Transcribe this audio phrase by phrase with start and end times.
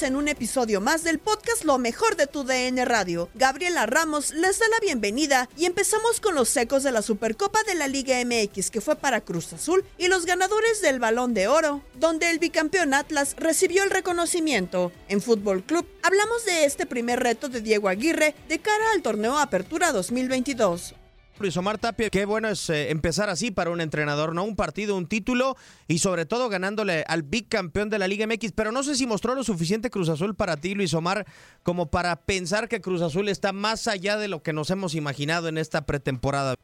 [0.00, 3.28] En un episodio más del podcast Lo mejor de tu DN Radio.
[3.34, 7.74] Gabriela Ramos les da la bienvenida y empezamos con los secos de la Supercopa de
[7.74, 11.82] la Liga MX que fue para Cruz Azul y los ganadores del Balón de Oro,
[11.96, 14.92] donde el bicampeón Atlas recibió el reconocimiento.
[15.08, 19.38] En Fútbol Club hablamos de este primer reto de Diego Aguirre de cara al torneo
[19.38, 20.94] Apertura 2022.
[21.40, 24.44] Luis Omar Tapia, qué bueno es eh, empezar así para un entrenador, ¿no?
[24.44, 25.56] Un partido, un título
[25.88, 28.52] y sobre todo ganándole al bicampeón de la Liga MX.
[28.52, 31.24] Pero no sé si mostró lo suficiente Cruz Azul para ti, Luis Omar,
[31.62, 35.48] como para pensar que Cruz Azul está más allá de lo que nos hemos imaginado
[35.48, 36.54] en esta pretemporada.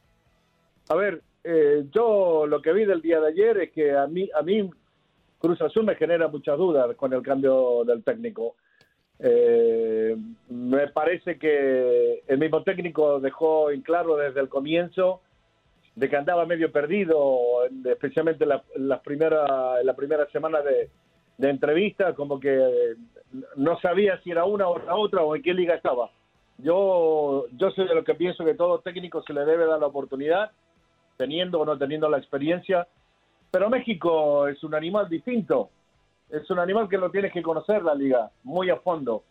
[0.89, 4.29] A ver, eh, yo lo que vi del día de ayer es que a mí,
[4.39, 4.71] a mí
[5.39, 8.57] Cruz Azul me genera muchas dudas con el cambio del técnico.
[9.21, 10.17] Eh,
[10.49, 15.21] me parece que el mismo técnico dejó en claro desde el comienzo
[15.97, 17.39] de que andaba medio perdido,
[17.85, 20.91] especialmente la, la primera, la primera semana de,
[21.39, 22.95] de entrevista, como que
[23.57, 26.11] no sabía si era una o la otra o en qué liga estaba.
[26.59, 29.87] Yo, yo soy de lo que pienso que todo técnico se le debe dar la
[29.87, 30.53] oportunidad,
[31.17, 32.87] teniendo o no teniendo la experiencia,
[33.51, 35.71] pero México es un animal distinto
[36.31, 39.25] es un animal que lo tienes que conocer la liga muy a fondo,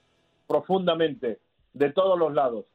[0.48, 1.40] profundamente,
[1.74, 2.66] de todos los lados.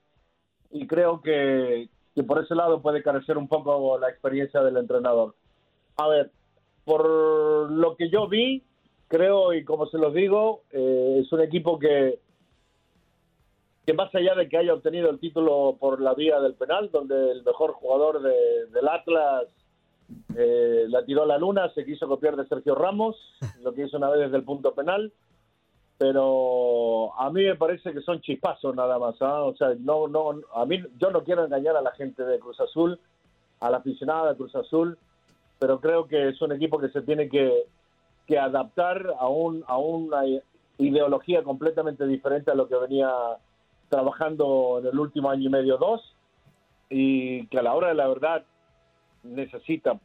[0.71, 1.89] Y creo que,
[2.27, 5.35] por ese lado puede carecer un poco la experiencia del entrenador.
[5.97, 6.31] A ver,
[6.85, 8.63] por lo que yo vi,
[9.09, 12.21] creo y como se los digo, eh, es un equipo que,
[13.85, 17.33] que más allá de que haya obtenido el título por la vía del penal, donde
[17.33, 19.49] el mejor jugador de, del Atlas
[20.37, 23.17] eh, la tiró a la luna, se quiso copiar de Sergio Ramos,
[23.63, 25.13] lo que hizo una vez desde el punto penal,
[25.99, 29.43] pero a mí me parece que son chispazos nada más, ¿ah?
[29.45, 32.61] o sea, no, no, a mí yo no quiero engañar a la gente de Cruz
[32.61, 32.99] Azul,
[33.61, 34.99] a la aficionada de Cruz Azul,
[35.59, 37.67] pero creo que es un equipo que se tiene que,
[38.27, 40.23] que adaptar a, un, a una
[40.79, 43.09] ideología completamente diferente a lo que venía
[43.89, 46.17] trabajando en el último año y medio, dos,
[46.91, 48.45] y que a la hora de la verdad
[49.23, 49.99] necesita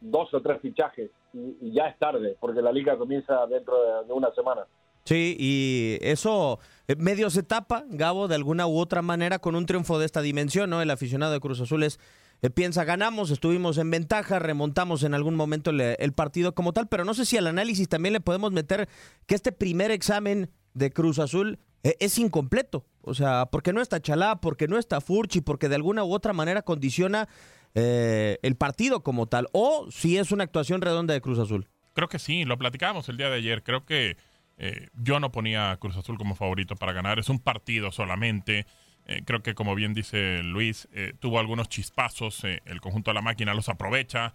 [0.00, 4.32] dos o tres fichajes y, ya es tarde, porque la liga comienza dentro de, una
[4.34, 4.66] semana.
[5.04, 9.66] Sí, y eso eh, medio se tapa, Gabo, de alguna u otra manera con un
[9.66, 10.80] triunfo de esta dimensión, ¿no?
[10.80, 11.98] El aficionado de Cruz Azul es,
[12.42, 16.88] eh, piensa, ganamos, estuvimos en ventaja, remontamos en algún momento el, el partido como tal,
[16.88, 18.88] pero no sé si al análisis también le podemos meter
[19.26, 22.84] que este primer examen de Cruz Azul eh, es incompleto.
[23.02, 26.32] O sea, porque no está Chalá, porque no está Furchi, porque de alguna u otra
[26.32, 27.28] manera condiciona
[27.74, 31.68] eh, el partido como tal, o si es una actuación redonda de Cruz Azul.
[31.94, 33.62] Creo que sí, lo platicábamos el día de ayer.
[33.62, 34.16] Creo que
[34.58, 37.18] eh, yo no ponía a Cruz Azul como favorito para ganar.
[37.18, 38.66] Es un partido solamente.
[39.06, 40.88] Eh, creo que, como bien dice Luis,
[41.20, 42.44] tuvo algunos chispazos.
[42.44, 44.32] el conjunto de la máquina los aprovecha.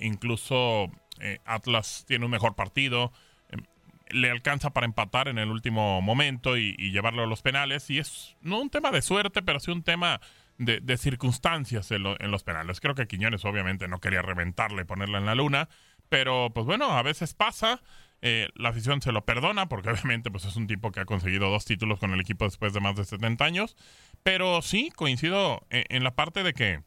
[0.00, 0.90] Incluso
[1.44, 3.12] Atlas tiene un mejor partido.
[4.10, 7.90] Le alcanza para empatar en el último momento y, y llevarlo a los penales.
[7.90, 10.20] Y es no un tema de suerte, pero sí un tema
[10.58, 12.80] de, circunstancias en, lo- en los penales.
[12.80, 15.68] Creo que Quiñones obviamente no quería reventarle, ponerla en la luna.
[16.08, 17.80] Pero pues bueno, a veces pasa.
[18.22, 21.50] eh, la afición se lo perdona porque obviamente pues es un tipo que ha conseguido
[21.50, 23.76] dos títulos con el equipo después de más de 70 años.
[24.22, 26.82] Pero sí, coincido en, en la parte de que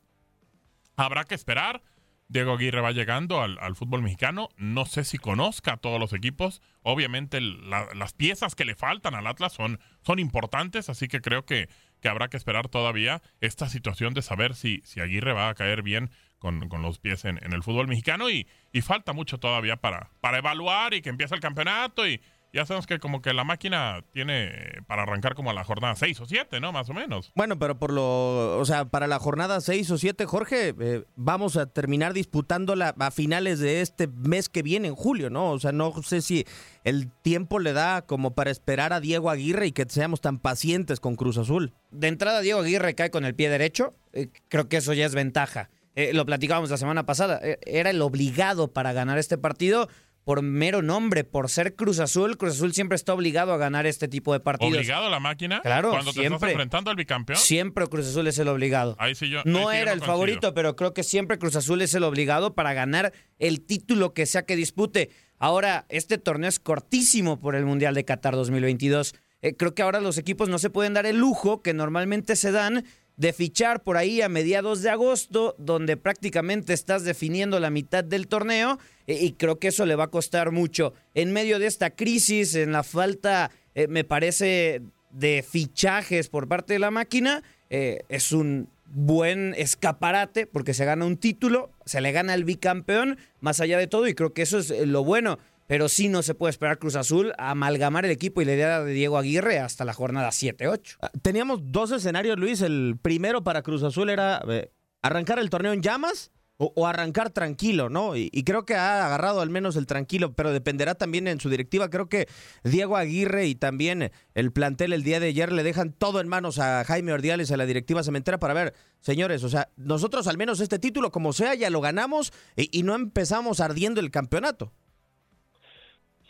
[0.95, 1.81] habrá que esperar.
[2.27, 4.47] Diego Aguirre va llegando al, fútbol mexicano.
[4.55, 6.61] No sé si conozca a todos los equipos.
[6.81, 11.67] Obviamente las piezas que le faltan al Atlas son, son importantes, así que creo que,
[12.01, 15.83] que habrá que esperar todavía esta situación de saber si, si Aguirre va a caer
[15.83, 16.09] bien
[16.39, 20.39] con, con los pies en, el fútbol mexicano y, y falta mucho todavía para, para
[20.39, 22.19] evaluar y que empiece el campeonato y
[22.53, 24.51] ya sabemos que como que la máquina tiene
[24.87, 26.71] para arrancar como a la jornada 6 o 7, ¿no?
[26.71, 27.31] Más o menos.
[27.35, 31.55] Bueno, pero por lo, o sea, para la jornada 6 o 7, Jorge, eh, vamos
[31.57, 35.51] a terminar disputándola a finales de este mes que viene, en julio, ¿no?
[35.51, 36.45] O sea, no sé si
[36.83, 40.99] el tiempo le da como para esperar a Diego Aguirre y que seamos tan pacientes
[40.99, 41.73] con Cruz Azul.
[41.91, 43.93] De entrada, Diego Aguirre cae con el pie derecho.
[44.13, 45.69] Eh, creo que eso ya es ventaja.
[45.95, 47.39] Eh, lo platicábamos la semana pasada.
[47.43, 49.89] Eh, era el obligado para ganar este partido
[50.23, 52.37] por mero nombre, por ser Cruz Azul.
[52.37, 54.75] Cruz Azul siempre está obligado a ganar este tipo de partidos.
[54.77, 55.61] ¿Obligado a la máquina?
[55.61, 56.51] Claro, Cuando te estás siempre.
[56.51, 57.39] enfrentando al bicampeón.
[57.39, 58.95] Siempre Cruz Azul es el obligado.
[58.99, 59.39] Ahí sí yo.
[59.39, 62.53] ahí No yo era el favorito, pero creo que siempre Cruz Azul es el obligado
[62.53, 65.09] para ganar el título que sea que dispute.
[65.37, 69.15] Ahora, este torneo es cortísimo por el Mundial de Qatar 2022.
[69.41, 72.51] Eh, creo que ahora los equipos no se pueden dar el lujo que normalmente se
[72.51, 72.85] dan
[73.21, 78.27] de fichar por ahí a mediados de agosto, donde prácticamente estás definiendo la mitad del
[78.27, 80.95] torneo, eh, y creo que eso le va a costar mucho.
[81.13, 84.81] En medio de esta crisis, en la falta, eh, me parece,
[85.11, 91.05] de fichajes por parte de la máquina, eh, es un buen escaparate porque se gana
[91.05, 94.59] un título, se le gana al bicampeón, más allá de todo, y creo que eso
[94.59, 95.39] es eh, lo bueno.
[95.71, 98.83] Pero sí no se puede esperar Cruz Azul a amalgamar el equipo y la idea
[98.83, 100.97] de Diego Aguirre hasta la jornada 7-8.
[100.99, 102.59] Ah, Teníamos dos escenarios, Luis.
[102.59, 107.87] El primero para Cruz Azul era eh, arrancar el torneo en llamas o, arrancar tranquilo,
[107.89, 108.17] ¿no?
[108.17, 111.89] Y, creo que ha agarrado al menos el tranquilo, pero dependerá también en su directiva.
[111.89, 112.27] Creo que
[112.65, 116.59] Diego Aguirre y también el plantel el día de ayer le dejan todo en manos
[116.59, 120.59] a Jaime Ordiales, a la directiva cementera, para ver, señores, o sea, nosotros al menos
[120.59, 124.73] este título, como sea, ya lo ganamos y no empezamos ardiendo el campeonato.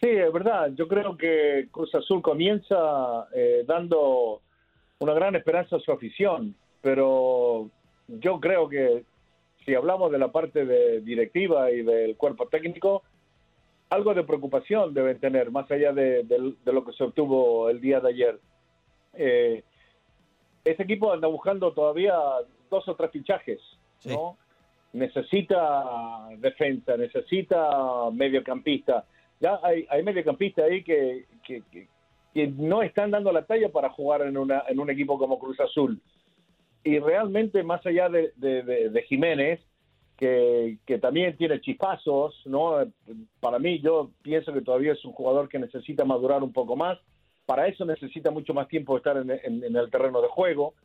[0.01, 0.71] Sí, es verdad.
[0.75, 4.41] Yo creo que Cruz Azul comienza eh, dando
[4.99, 7.69] una gran esperanza a su afición, pero
[8.07, 9.03] yo creo que
[9.63, 13.03] si hablamos de la parte de directiva y del cuerpo técnico,
[13.91, 17.79] algo de preocupación deben tener, más allá de, de- de lo que se obtuvo el
[17.79, 18.39] día de ayer.
[19.13, 19.63] Eh,
[20.63, 22.15] ese equipo anda buscando todavía
[22.71, 23.59] dos o tres fichajes,
[24.05, 24.37] ¿no?
[24.93, 29.05] Necesita defensa, necesita mediocampista.
[29.41, 31.87] Ya hay, mediocampistas ahí que, que,
[32.57, 35.99] no están dando la talla para jugar en, una, en un equipo como Cruz Azul.
[36.83, 39.59] Y realmente, más allá de, de- Jiménez,
[40.15, 42.75] que, que también tiene chispazos, ¿no?
[43.39, 46.99] Para mí, yo pienso que todavía es un jugador que necesita madurar un poco más.
[47.47, 50.75] Para eso necesita mucho más tiempo estar en, en- el terreno de juego.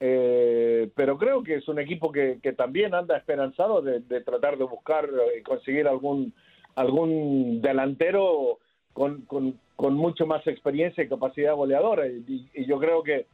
[0.00, 4.56] Eh, pero creo que es un equipo que, que también anda esperanzado de, de tratar
[4.56, 5.06] de buscar
[5.38, 6.32] y conseguir algún
[6.80, 8.58] algún delantero
[8.92, 12.06] con, con, mucho más experiencia y capacidad goleadora.
[12.06, 13.26] Y, y yo creo que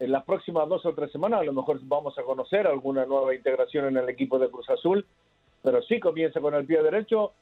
[0.00, 3.34] en las próximas dos o tres semanas a lo mejor vamos a conocer alguna nueva
[3.34, 5.04] integración en el equipo de Cruz Azul,
[5.62, 7.32] pero sí comienza con el pie derecho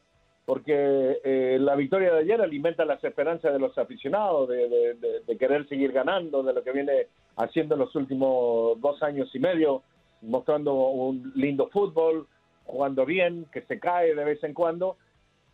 [0.45, 4.95] porque eh, la victoria de ayer alimenta las esperanzas de los aficionados, de-
[5.27, 9.41] de querer seguir ganando, de lo que viene haciendo en los últimos dos años y
[9.41, 9.83] medio,
[10.23, 12.27] mostrando un lindo fútbol,
[12.65, 14.97] jugando bien, que se cae de vez en cuando,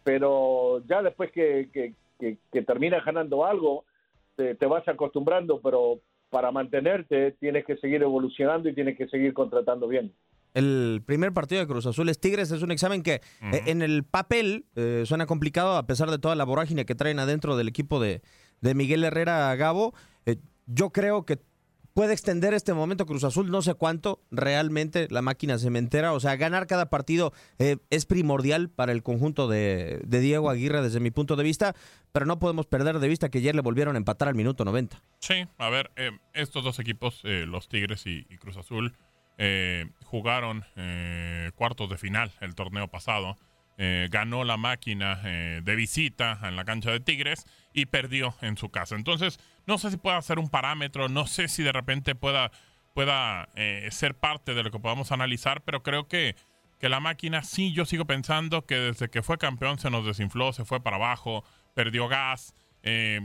[0.05, 3.85] pero ya después que, que, que- que terminas ganando algo,
[4.37, 9.35] te, te vas acostumbrando, pero para mantenerte tienes que seguir evolucionando y tienes que seguir
[9.35, 10.13] contratando bien.
[10.55, 14.05] El primer partido de Cruz Azul es Tigres, es un examen que eh, en el
[14.05, 18.01] papel eh, suena complicado a pesar de toda la vorágine que traen adentro del equipo
[18.01, 18.21] de,
[18.61, 19.95] de Miguel Herrera Gabo.
[20.27, 21.39] Eh, yo creo que
[21.95, 26.37] puede extender este momento Cruz Azul, no sé cuánto realmente la máquina cementera, o sea,
[26.37, 31.11] ganar cada partido eh, es primordial para el conjunto de, de Diego Aguirre desde mi
[31.11, 31.75] punto de vista,
[32.13, 35.03] pero no podemos perder de vista que ayer le volvieron a empatar al minuto 90.
[35.19, 38.95] Sí, a ver, eh, estos dos equipos, eh, los Tigres y, y Cruz Azul,
[39.39, 40.65] eh, jugaron
[41.55, 43.37] cuartos de final el torneo pasado.
[43.79, 48.95] Ganó la máquina de visita en la cancha de Tigres y perdió en su casa.
[48.95, 52.53] Entonces, no sé si pueda ser un parámetro, no sé si de repente pueda,
[52.95, 53.49] pueda
[53.91, 56.37] ser parte de lo que podamos analizar, pero creo que
[56.83, 60.53] que la máquina sí, yo sigo pensando que desde que fue campeón se nos desinfló,
[60.53, 63.21] se fue para abajo, perdió gas, eh,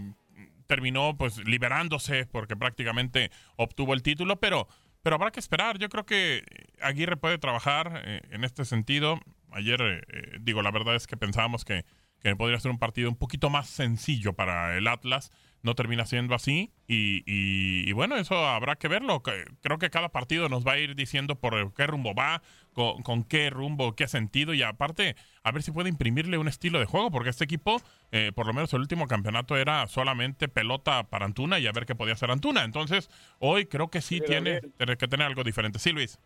[0.67, 4.67] terminó pues liberándose porque prácticamente obtuvo el título, pero,
[5.01, 5.79] pero habrá que esperar.
[5.79, 6.43] Yo creo que
[6.83, 9.19] Aguirre puede trabajar eh, en este sentido.
[9.57, 11.85] Ayer, eh, digo, la verdad es que pensábamos que,
[12.19, 15.31] que podría ser un partido un poquito más sencillo para el Atlas
[15.67, 16.71] no termina siendo así.
[16.87, 19.21] Y, bueno, eso habrá que verlo.
[19.21, 22.41] Creo que cada partido nos va a ir diciendo por qué rumbo va,
[22.73, 24.53] con, qué rumbo, qué sentido.
[24.53, 28.31] Y aparte, a ver si puede imprimirle un estilo de juego, porque este equipo, eh,
[28.33, 31.95] por lo menos el último campeonato era solamente pelota para Antuna y a ver qué
[31.95, 32.63] podía hacer Antuna.
[32.63, 33.09] Entonces,
[33.39, 34.61] hoy creo que sí, tiene
[34.97, 35.79] que tener algo diferente.
[35.79, 36.19] Sí, Luis.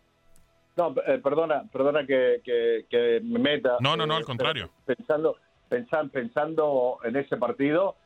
[0.76, 3.76] No, eh, perdona, perdona que, que, me meta.
[3.80, 4.70] No, no, no, al eh, contrario.
[4.86, 5.36] Pensando,
[5.68, 7.96] pensando, pensando en ese partido,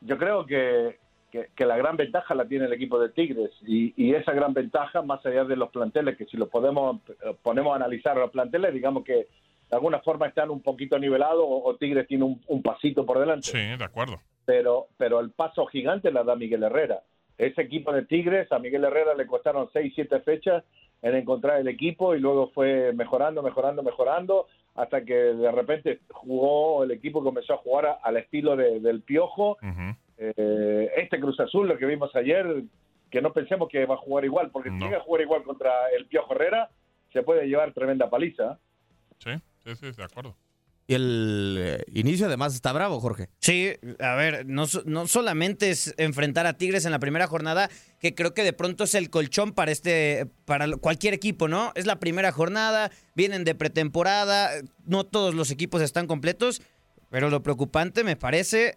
[0.00, 0.98] yo creo que,
[1.30, 5.24] que, la gran ventaja la tiene el equipo de Tigres y, esa gran ventaja, más
[5.24, 7.00] allá de los planteles, que si lo podemos
[7.42, 9.28] ponemos a analizar los planteles, digamos que
[9.70, 13.50] de alguna forma están un poquito nivelados o, Tigres tiene un, pasito por delante.
[13.50, 14.20] Sí, de acuerdo.
[14.44, 17.02] Pero, pero el paso gigante la da Miguel Herrera.
[17.40, 20.62] Ese equipo de Tigres, a Miguel Herrera le costaron seis, siete fechas
[21.00, 26.84] en encontrar el equipo y luego fue mejorando, mejorando, mejorando hasta que de repente jugó,
[26.84, 29.56] el equipo comenzó a jugar al estilo del Piojo.
[30.18, 32.62] Eh, este Cruz Azul, lo que vimos ayer,
[33.10, 35.72] que no pensemos que va a jugar igual, porque si llega a jugar igual contra
[35.96, 36.68] el Piojo Herrera,
[37.10, 38.58] se puede llevar tremenda paliza.
[39.16, 39.30] Sí,
[39.64, 40.36] sí, sí, de acuerdo.
[40.90, 43.28] Y el eh, inicio además está bravo, Jorge.
[43.38, 47.70] Sí, a ver, no, no, solamente es enfrentar a Tigres en la primera jornada,
[48.00, 51.70] que creo que de pronto es el colchón para este, para cualquier equipo, ¿no?
[51.76, 54.50] Es la primera jornada, vienen de pretemporada,
[54.84, 56.60] no todos los equipos están completos,
[57.08, 58.76] pero lo preocupante me parece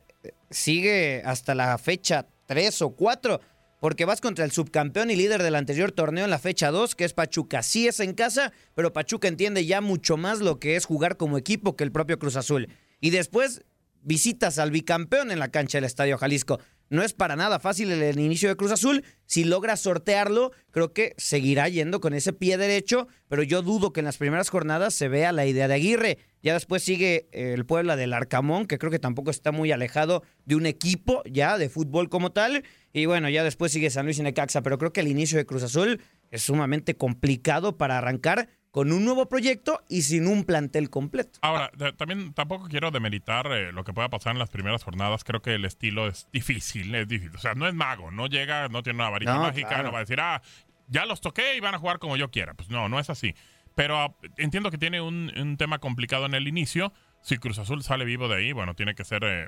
[0.51, 3.41] sigue hasta la fecha 3 o 4
[3.83, 7.03] porque vas contra el subcampeón y líder del anterior torneo en la fecha 2, que
[7.03, 7.61] es Pachuca.
[7.63, 11.37] Sí es en casa, pero Pachuca entiende ya mucho más lo que es jugar como
[11.37, 12.69] equipo que el propio Cruz Azul.
[13.01, 13.65] Y después
[14.01, 16.61] visitas al bicampeón en la cancha del Estadio Jalisco.
[16.89, 19.03] No es para nada fácil el, inicio de Cruz Azul.
[19.25, 24.01] Si logra sortearlo, creo que seguirá yendo con ese pie derecho, pero yo dudo que
[24.01, 26.19] en las primeras jornadas se vea la idea de Aguirre.
[26.41, 30.55] Ya después sigue el Puebla del Arcamón, que creo que tampoco está muy alejado de
[30.55, 32.63] un equipo ya de fútbol como tal.
[32.93, 35.47] Y bueno, ya después sigue San Luis y Necaxa, pero creo que el inicio de
[35.47, 40.89] Cruz Azul es sumamente complicado para arrancar con un nuevo proyecto y sin un plantel
[40.89, 41.39] completo.
[41.41, 45.23] Ahora, también tampoco quiero demeritar eh, lo que pueda pasar en las primeras jornadas.
[45.23, 47.35] Creo que el estilo es difícil, es difícil.
[47.35, 50.01] O sea, no es mago, no llega, no tiene una varita mágica, no va a
[50.01, 50.41] decir, ah,
[50.87, 52.53] ya los toqué y van a jugar como yo quiera.
[52.53, 53.35] Pues no, no es así.
[53.75, 56.93] Pero ah, entiendo que tiene un, tema complicado en el inicio.
[57.21, 59.47] Si Cruz Azul sale vivo de ahí, bueno, tiene que ser eh,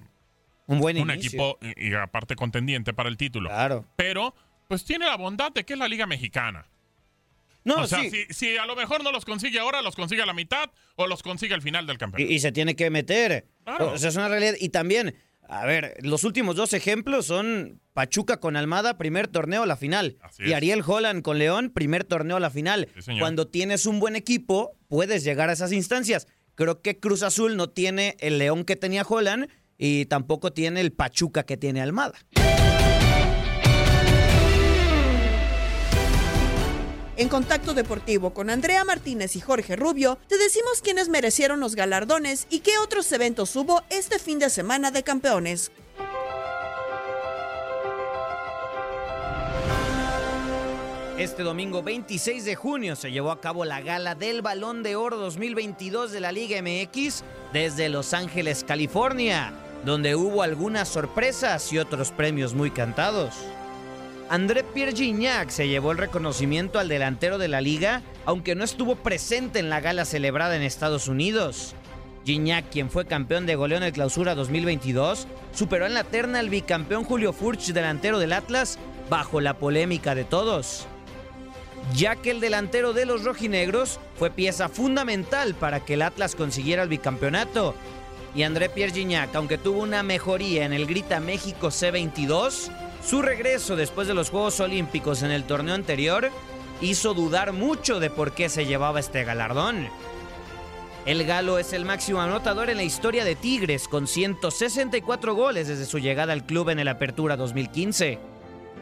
[0.68, 3.50] un buen un equipo y, y aparte contendiente para el título.
[3.50, 3.86] Claro.
[3.96, 4.36] Pero,
[4.68, 6.68] pues tiene la bondad de que es la Liga Mexicana.
[7.66, 10.34] No, o sea, si, a lo mejor no los consigue ahora, los consigue a la
[10.34, 12.32] mitad o los consigue al final del campeonato.
[12.32, 13.48] Y, se tiene que meter.
[13.80, 14.54] O sea, es una realidad.
[14.60, 15.16] Y también,
[15.50, 20.18] a ver, los últimos dos ejemplos son Pachuca con Almada, primer torneo a la final.
[20.38, 22.88] y Ariel Holland con León, primer torneo a la final.
[23.20, 26.28] Cuando tienes un buen equipo, puedes llegar a esas instancias.
[26.54, 30.92] Creo que Cruz Azul no tiene el León que tenía Holland y tampoco tiene el
[30.92, 32.18] Pachuca que tiene Almada.
[37.18, 42.46] En Contacto Deportivo con Andrea Martínez y Jorge Rubio, te decimos quiénes merecieron los galardones
[42.50, 45.72] y qué otros eventos hubo este fin de semana de campeones.
[51.18, 55.16] Este domingo 26 de junio se llevó a cabo la gala del Balón de Oro
[55.16, 59.54] 2022 de la Liga MX desde Los Ángeles, California,
[59.86, 63.36] donde hubo algunas sorpresas y otros premios muy cantados.
[64.28, 68.96] André Pierre Gignac se llevó el reconocimiento al delantero de la liga, aunque no estuvo
[68.96, 71.76] presente en la gala celebrada en Estados Unidos.
[72.26, 76.50] Gignac, quien fue campeón de goleo en el Clausura 2022, superó en la terna al
[76.50, 78.80] bicampeón Julio Furch, delantero del Atlas,
[79.12, 80.88] bajo la polémica de todos.
[81.94, 86.82] Ya que el delantero de los rojinegros fue pieza fundamental para que el Atlas consiguiera
[86.82, 87.76] el bicampeonato.
[88.36, 92.70] Y André Pierre Gignac, aunque tuvo una mejoría en el Grita México C22,
[93.04, 96.30] su regreso después de los Juegos Olímpicos en el torneo anterior
[96.82, 99.88] hizo dudar mucho de por qué se llevaba este galardón.
[101.06, 105.86] El galo es el máximo anotador en la historia de Tigres con 164 goles desde
[105.86, 108.20] su llegada al club en el Apertura 2015.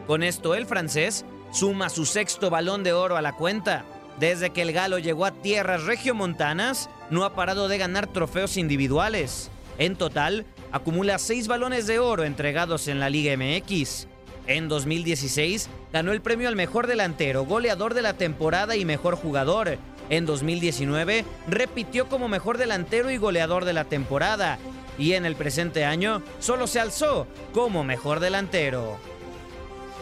[0.06, 3.84] Con esto el francés suma su sexto balón de oro a la cuenta.
[4.18, 9.50] Desde que el Galo llegó a tierras regiomontanas, no ha parado de ganar trofeos individuales.
[9.78, 14.06] En total, acumula seis balones de oro entregados en la Liga MX.
[14.46, 19.78] En 2016, ganó el premio al mejor delantero, goleador de la temporada y mejor jugador.
[20.10, 24.58] En 2019, repitió como mejor delantero y goleador de la temporada.
[24.98, 28.98] Y en el presente año, solo se alzó como mejor delantero.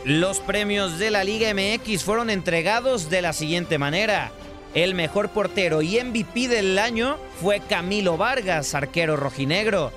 [0.05, 4.33] Los premios de la Liga MX fueron entregados de la siguiente manera.
[4.75, 9.93] El mejor portero y MVP del año fue Camilo Vargas, arquero rojinegro.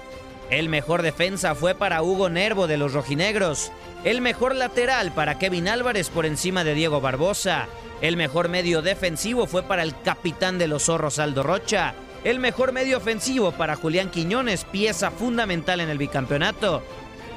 [0.51, 3.71] El mejor defensa fue para Hugo Nervo de los rojinegros.
[4.03, 7.67] El mejor lateral para Kevin Álvarez por encima de Diego Barbosa.
[8.01, 11.95] El mejor medio defensivo fue para el capitán de los zorros Aldo Rocha.
[12.23, 16.83] El mejor medio ofensivo para Julián Quiñones, pieza fundamental en el bicampeonato.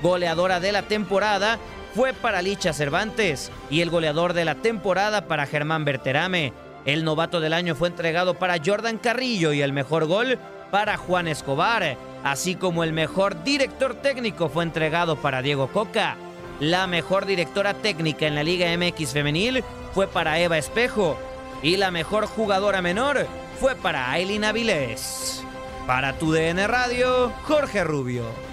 [0.02, 1.58] Goleadora de la temporada
[1.98, 6.52] fue para Licha Cervantes y el goleador de la temporada para Germán Berterame.
[6.84, 10.38] El novato del año fue entregado para Jordan Carrillo y el mejor gol
[10.70, 16.14] para Juan Escobar, así como el mejor director técnico fue entregado para Diego Coca.
[16.60, 21.18] La mejor directora técnica en la Liga MX femenil fue para Eva Espejo
[21.64, 23.26] y la mejor jugadora menor
[23.58, 25.42] fue para Aileen Avilés.
[25.84, 28.47] Para tu DN Radio, Jorge Rubio.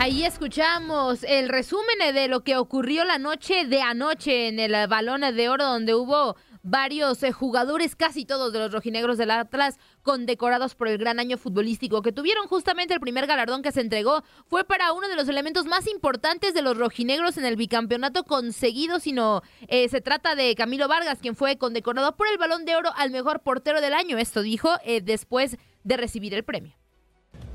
[0.00, 5.22] Ahí escuchamos el resumen de lo que ocurrió la noche de anoche en el Balón
[5.22, 10.76] de Oro, donde hubo varios eh, jugadores, casi todos de los rojinegros del Atlas, condecorados
[10.76, 12.46] por el gran año futbolístico que tuvieron.
[12.46, 16.54] Justamente el primer galardón que se entregó fue para uno de los elementos más importantes
[16.54, 21.34] de los rojinegros en el bicampeonato conseguido, sino eh, se trata de Camilo Vargas, quien
[21.34, 24.16] fue condecorado por el Balón de Oro al mejor portero del año.
[24.16, 26.76] Esto dijo eh, después de recibir el premio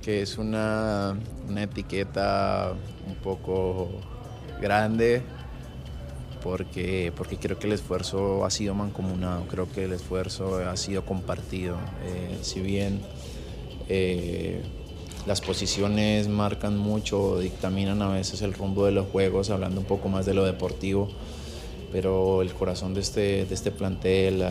[0.03, 1.17] que es una,
[1.47, 2.73] una etiqueta
[3.07, 3.89] un poco
[4.61, 5.21] grande
[6.43, 11.05] porque, porque creo que el esfuerzo ha sido mancomunado, creo que el esfuerzo ha sido
[11.05, 11.77] compartido.
[12.05, 12.99] Eh, si bien
[13.87, 14.61] eh,
[15.25, 20.09] las posiciones marcan mucho, dictaminan a veces el rumbo de los juegos, hablando un poco
[20.09, 21.09] más de lo deportivo,
[21.93, 24.43] pero el corazón de este, de este plantel,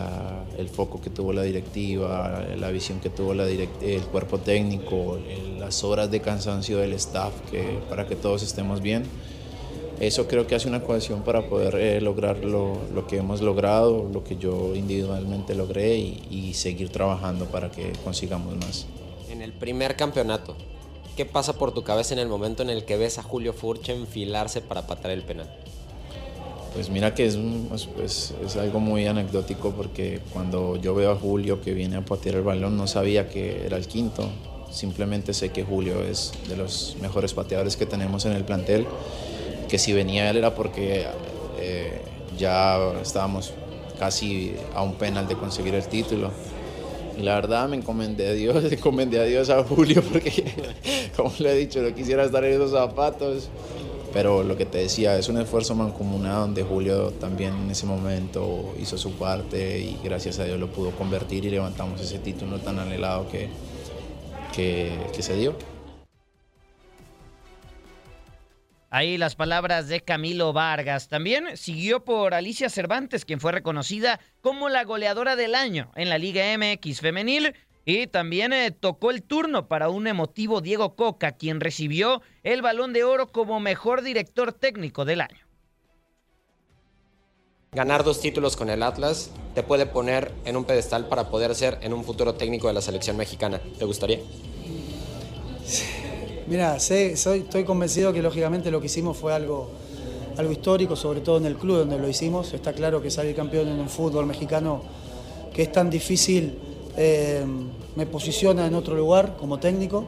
[0.57, 5.19] el foco que tuvo la directiva, la visión que tuvo el cuerpo técnico,
[5.59, 9.03] las horas de cansancio del staff que, para que todos estemos bien,
[9.99, 14.09] eso creo que hace una cohesión para poder eh, lograr lo, lo, que hemos logrado,
[14.13, 18.87] lo que yo individualmente logré y, y seguir trabajando para que consigamos más.
[19.31, 20.55] En el primer campeonato,
[21.17, 23.93] ¿qué pasa por tu cabeza en el momento en el que ves a Julio Furche
[23.93, 25.51] enfilarse para patar el penal?
[26.75, 27.39] Pues mira que es,
[27.95, 32.37] pues, es algo muy anecdótico porque cuando yo veo a Julio que viene a patear
[32.37, 34.29] el balón no sabía que era el quinto.
[34.71, 38.87] Simplemente sé que Julio es de los mejores pateadores que tenemos en el plantel.
[39.69, 41.07] Que si venía él era porque
[41.61, 42.01] eh,
[42.39, 43.53] ya estábamos
[43.99, 46.31] casi a un penal de conseguir el título.
[47.19, 50.45] Y la verdad me encomendé a Dios, encomendé a Dios a Julio porque,
[51.17, 53.51] como le he dicho, no quisiera estar en esos zapatos.
[54.13, 58.75] Pero lo que te decía, es un esfuerzo mancomunado donde Julio también en ese momento
[58.79, 62.79] hizo su parte y gracias a Dios lo pudo convertir y levantamos ese título tan
[62.79, 63.49] anhelado que,
[64.53, 65.57] que, se dio.
[68.91, 71.09] Ahí las palabras de Camilo Vargas.
[71.09, 76.19] También siguió por Alicia Cervantes, quien fue reconocida como la goleadora del año en la
[76.19, 81.61] Liga MX femenil y también eh, tocó el turno para un emotivo Diego Coca, quien
[81.61, 85.47] recibió el balón de oro como mejor director técnico del año.
[87.73, 91.79] Ganar dos títulos con el Atlas te puede poner en un pedestal para poder ser
[91.81, 93.61] en un futuro técnico de la selección mexicana.
[93.79, 94.19] ¿Te gustaría?
[96.47, 99.71] Mira, sé, soy, estoy convencido que lógicamente lo que hicimos fue algo,
[100.37, 102.53] algo histórico, sobre todo en el club donde lo hicimos.
[102.53, 104.83] Está claro que salir campeón en un fútbol mexicano
[105.55, 106.59] que es tan difícil
[106.97, 107.45] eh,
[107.97, 110.05] me posiciona en otro lugar como técnico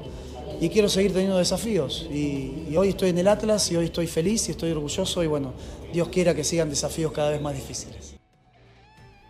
[0.60, 2.06] y quiero seguir teniendo desafíos.
[2.10, 5.26] Y, y, hoy estoy en el Atlas y hoy estoy feliz y estoy orgulloso y
[5.26, 5.52] bueno,
[5.92, 8.13] Dios quiera que sigan desafíos cada vez más difíciles.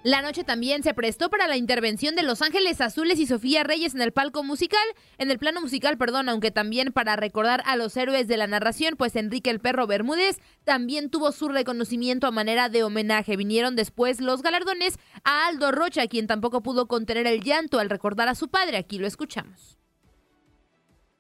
[0.05, 3.95] La noche también se prestó para la intervención de Los Ángeles Azules y Sofía Reyes
[3.95, 4.85] en el palco musical,
[5.17, 8.97] en el plano musical, perdón, aunque también para recordar a los héroes de la narración,
[8.99, 13.39] pues Enrique el Perro Bermúdez también tuvo su reconocimiento a manera de homenaje.
[13.39, 18.29] Vinieron después los galardones a Aldo Rocha, quien tampoco pudo contener el llanto al recordar
[18.29, 18.77] a su padre.
[18.77, 19.79] Aquí lo escuchamos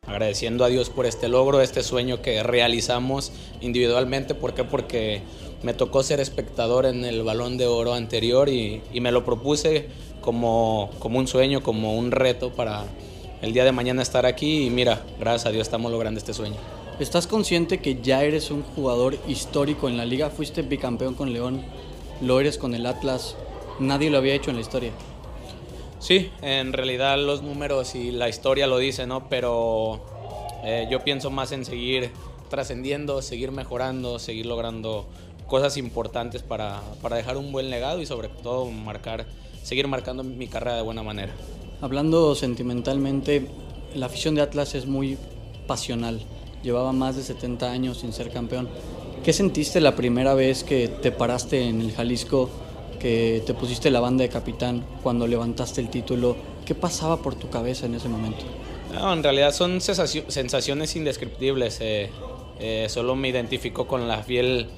[0.06, 4.34] agradeciendo a Dios por este logro, este sueño que realizamos individualmente.
[4.34, 4.62] ¿Por qué?
[4.62, 5.22] Porque
[5.64, 9.88] me tocó ser espectador en el balón de oro anterior y, me lo propuse
[10.20, 12.84] como, como un sueño, como un reto para
[13.40, 16.56] el día de mañana estar aquí y mira, gracias a Dios estamos logrando este sueño.
[17.00, 20.30] ¿Estás consciente que ya eres un jugador histórico en la liga?
[20.30, 21.62] Fuiste bicampeón con León,
[22.20, 23.34] lo eres con el Atlas,
[23.80, 24.92] nadie lo había hecho en la historia.
[25.98, 29.30] Sí, en realidad los números y la historia lo dicen, ¿no?
[29.30, 30.04] Pero
[30.62, 32.10] eh, yo pienso más en seguir
[32.50, 35.06] trascendiendo, seguir mejorando, seguir logrando
[35.46, 39.26] cosas importantes para, para dejar un buen legado y sobre todo marcar,
[39.62, 41.32] seguir marcando mi carrera de buena manera.
[41.80, 43.46] Hablando sentimentalmente,
[43.94, 45.18] la afición de Atlas es muy
[45.66, 46.20] pasional.
[46.62, 48.68] Llevaba más de 70 años sin ser campeón.
[49.22, 52.50] ¿Qué sentiste la primera vez que te paraste en el Jalisco,
[52.98, 56.36] que te pusiste la banda de capitán cuando levantaste el título?
[56.64, 58.44] ¿Qué pasaba por tu cabeza en ese momento?
[58.92, 61.78] No, en realidad son sensaciones indescriptibles.
[61.80, 62.10] Eh,
[62.60, 64.68] eh, solo me identifico con la fiel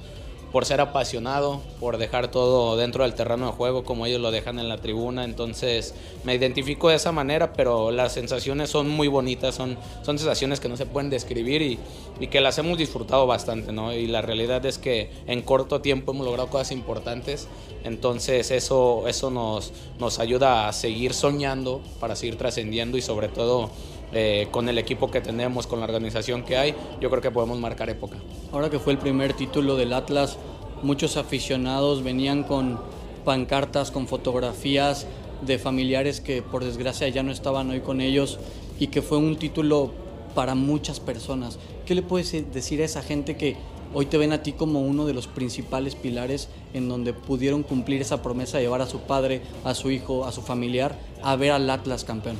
[0.57, 4.57] por ser apasionado, por dejar todo dentro del terreno de juego como ellos lo dejan
[4.57, 5.23] en la tribuna.
[5.23, 5.93] Entonces
[6.23, 10.67] me identifico de esa manera, pero las sensaciones son muy bonitas, son, son sensaciones que
[10.67, 11.77] no se pueden describir y,
[12.19, 13.71] y que las hemos disfrutado bastante.
[13.71, 13.93] ¿no?
[13.93, 17.47] Y la realidad es que en corto tiempo hemos logrado cosas importantes.
[17.83, 23.69] Entonces eso, eso nos, nos ayuda a seguir soñando, para seguir trascendiendo y sobre todo
[24.13, 27.59] eh, con el equipo que tenemos, con la organización que hay, yo creo que podemos
[27.59, 28.17] marcar época.
[28.51, 30.37] Ahora que fue el primer título del Atlas,
[30.81, 32.79] muchos aficionados venían con
[33.25, 35.07] pancartas, con fotografías
[35.41, 38.39] de familiares que por desgracia ya no estaban hoy con ellos
[38.79, 39.91] y que fue un título
[40.33, 41.59] para muchas personas.
[41.85, 43.57] ¿Qué le puedes decir a esa gente que
[43.93, 48.01] hoy te ven a ti como uno de los principales pilares en donde pudieron cumplir
[48.01, 51.51] esa promesa de llevar a su padre, a su hijo, a su familiar a ver
[51.51, 52.37] al Atlas campeón?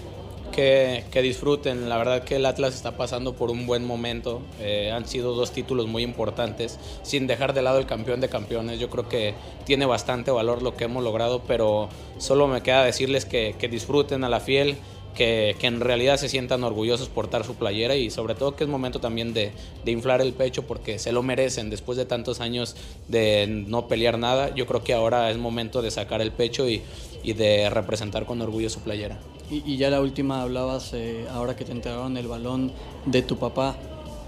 [0.52, 1.90] Que, disfruten.
[1.90, 4.42] La verdad que el Atlas está pasando por un buen momento.
[4.60, 8.80] Eh, han sido dos títulos muy importantes, sin dejar de lado el campeón de campeones.
[8.80, 9.34] Yo creo que
[9.66, 14.30] tiene bastante valor lo que hemos logrado, pero solo me queda decirles que, disfruten a
[14.30, 14.78] la fiel.
[15.18, 18.70] Que, en realidad se sientan orgullosos por portar su playera y sobre todo que es
[18.70, 19.52] momento también de,
[19.84, 22.76] de, inflar el pecho porque se lo merecen después de tantos años
[23.08, 24.54] de no pelear nada.
[24.54, 26.84] Yo creo que ahora es momento de sacar el pecho y,
[27.24, 29.20] y de representar con orgullo su playera.
[29.50, 32.72] Y, ya la última hablabas, eh, ahora que te entregaron el balón,
[33.06, 33.76] de tu papá,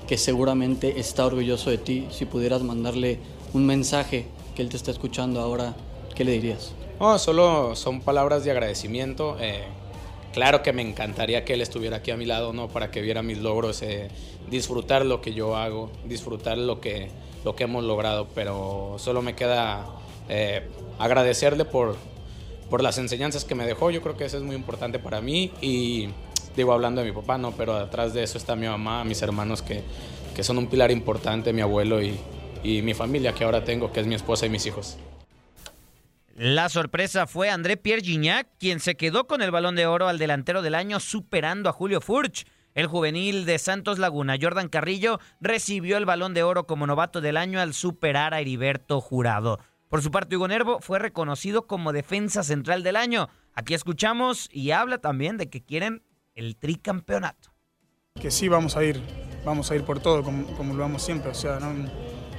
[0.08, 2.08] que seguramente está orgulloso de ti.
[2.10, 3.20] Si pudieras mandarle
[3.54, 4.26] un mensaje
[4.56, 5.76] que él te está escuchando ahora,
[6.16, 6.74] ¿qué le dirías?
[7.00, 9.38] No, solo son palabras de agradecimiento.
[9.40, 9.64] Eh,
[10.34, 12.68] claro que me encantaría que él estuviera aquí a mi lado, ¿no?
[12.68, 14.10] Para que viera mis logros, eh,
[14.50, 17.10] disfrutar lo que yo hago, disfrutar lo que,
[17.44, 19.86] lo que hemos logrado, pero solo me queda
[21.00, 21.96] agradecerle por,
[22.70, 23.90] por las enseñanzas que me dejó.
[23.90, 26.10] Yo creo que eso es muy importante para mí y
[26.56, 29.62] digo hablando de mi papá, no, pero atrás de eso está mi mamá, mis hermanos
[29.62, 29.82] que,
[30.36, 32.18] que son un pilar importante, mi abuelo y,
[32.64, 34.98] y mi familia que ahora tengo, que es mi esposa y mis hijos.
[36.42, 40.18] La sorpresa fue André Pierre Gignac, quien se quedó con el balón de oro al
[40.18, 42.48] delantero del año superando a Julio Furch.
[42.74, 47.36] El juvenil de Santos Laguna, Jordan Carrillo, recibió el balón de oro como novato del
[47.36, 49.60] año al superar a Heriberto Jurado.
[49.90, 53.28] Por su parte, Hugo Nervo fue reconocido como defensa central del año.
[53.54, 56.04] Aquí escuchamos y habla también de que quieren
[56.36, 57.52] el tricampeonato.
[58.16, 59.02] Que sí vamos a ir,
[59.44, 61.32] vamos a ir por todo, como, lo vamos siempre.
[61.32, 61.60] O sea,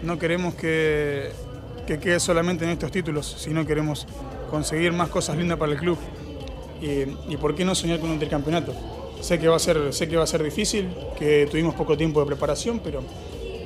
[0.03, 1.33] no, queremos que,
[1.99, 4.07] quede solamente en estos títulos, sino queremos
[4.51, 5.99] conseguir más cosas lindas para el club.
[6.81, 8.73] Y, por qué no soñar con un tricampeonato.
[9.21, 12.21] Sé que, va a ser, sé que va a ser difícil, que tuvimos poco tiempo
[12.21, 13.03] de preparación, pero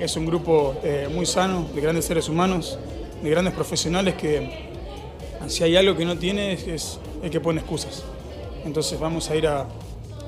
[0.00, 2.76] es un grupo eh, muy sano, de grandes seres humanos,
[3.22, 4.72] de grandes profesionales que
[5.48, 8.02] si hay algo que no tiene es, el que pone excusas.
[8.64, 9.48] Entonces vamos a ir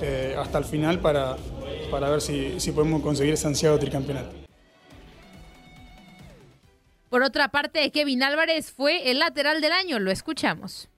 [0.00, 1.37] eh, hasta el final para,
[1.90, 4.45] ver si, si podemos conseguir ese ansiado tricampeonato.
[7.08, 10.88] Por otra parte, Kevin Álvarez fue el lateral del año, lo escuchamos.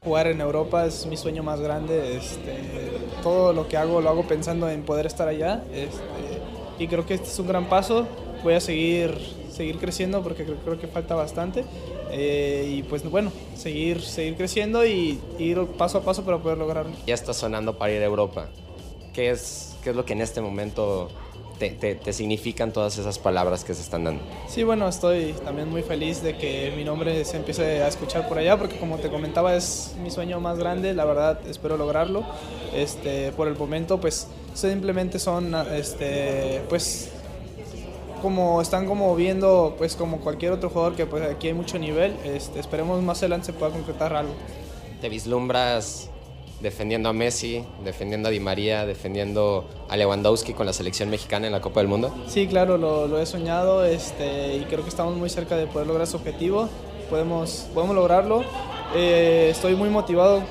[0.00, 2.16] Jugar en Europa es mi sueño más grande.
[2.16, 2.58] Este,
[3.22, 5.62] todo lo que hago lo hago pensando en poder estar allá.
[5.72, 6.02] Este,
[6.78, 8.06] y creo que este es un gran paso.
[8.42, 9.18] Voy a seguir
[9.54, 11.64] seguir creciendo porque creo, que falta bastante.
[12.10, 16.92] Eh, y pues bueno, seguir, seguir creciendo y ir paso a paso para poder lograrlo.
[17.06, 18.48] Ya está sonando para ir a Europa.
[19.14, 21.08] ¿Qué es, qué es lo que en este momento
[21.58, 24.22] te, te, significan todas esas palabras que se están dando?
[24.48, 28.38] Sí, bueno, estoy también muy feliz de que mi nombre se empiece a escuchar por
[28.38, 32.24] allá, porque como te comentaba es mi sueño más grande, la verdad espero lograrlo.
[32.74, 37.10] Este, por el momento, pues simplemente son, este, pues
[38.22, 42.16] como están como viendo pues como cualquier otro jugador que pues aquí hay mucho nivel,
[42.24, 44.32] este, esperemos más adelante se pueda concretar algo.
[45.00, 46.08] ¿Te vislumbras
[46.64, 51.52] defendiendo a Messi, defendiendo a Di María, defendiendo a Lewandowski con la selección mexicana en
[51.52, 52.12] la Copa del Mundo?
[52.26, 56.08] Sí, claro, lo, he soñado este, y creo que estamos muy cerca de poder lograr
[56.08, 56.68] ese objetivo.
[57.10, 58.44] Podemos, podemos lograrlo.
[58.96, 60.42] Eh, estoy muy motivado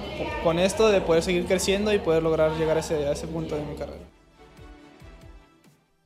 [0.43, 3.75] con esto de poder seguir creciendo y poder lograr llegar a ese punto de mi
[3.75, 4.12] carrera.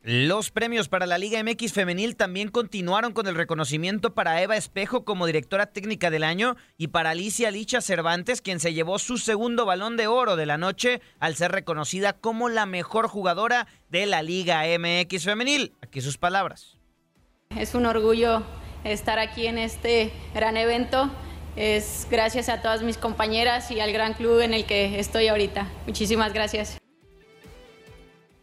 [0.09, 5.03] Los premios para la Liga MX femenil también continuaron con el reconocimiento para Eva Espejo
[5.03, 9.65] como directora técnica del año y para Alicia Licha Cervantes, quien se llevó su segundo
[9.65, 14.23] balón de oro de la noche al ser reconocida como la mejor jugadora de la
[14.23, 15.73] Liga MX femenil.
[15.81, 16.77] Aquí sus palabras.
[17.57, 18.43] Es un orgullo
[18.85, 21.11] estar aquí en este gran evento.
[21.57, 25.69] Es gracias a todas mis compañeras y al gran club en el que estoy ahorita.
[25.85, 26.77] Muchísimas gracias.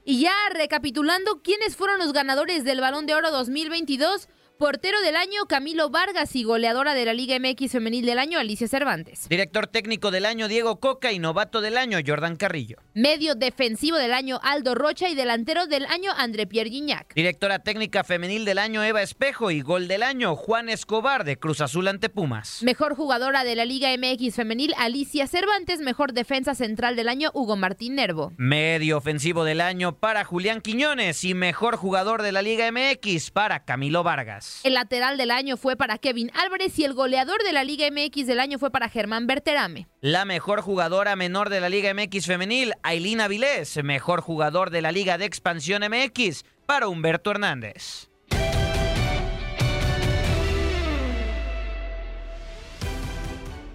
[0.04, 4.28] Y ya recapitulando, ¿quiénes fueron los ganadores del Balón de Oro 2022?
[4.58, 8.68] Portero del año Camilo Vargas y goleadora de la Liga MX femenil del año Alicia
[8.68, 9.28] Cervantes.
[9.28, 12.76] Director técnico del año Diego Coca y novato del año Jordan Carrillo.
[12.94, 17.12] Medio defensivo del año Aldo Rocha y delantero del año André Pierre Guignac.
[17.14, 21.60] Directora técnica femenil del año Eva Espejo y gol del año Juan Escobar de Cruz
[21.60, 22.62] Azul ante Pumas.
[22.62, 27.56] Mejor jugadora de la Liga MX femenil Alicia Cervantes, mejor defensa central del año Hugo
[27.56, 28.32] Martín Nervo.
[28.36, 33.64] Medio ofensivo del año para Julián Quiñones y mejor jugador de la Liga MX para
[33.64, 34.43] Camilo Vargas.
[34.62, 38.26] El lateral del año fue para Kevin Álvarez y el goleador de la Liga MX
[38.26, 39.88] del año fue para Germán Berterame.
[40.00, 43.82] La mejor jugadora menor de la Liga MX femenil, Ailín Avilés.
[43.82, 48.08] Mejor jugador de la Liga de Expansión MX para Humberto Hernández.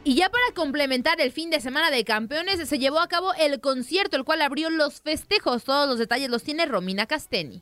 [0.03, 3.59] Y ya para complementar el fin de semana de campeones, se llevó a cabo el
[3.59, 5.65] concierto, el cual abrió los festejos.
[5.65, 7.61] Todos los detalles los tiene Romina Casteni.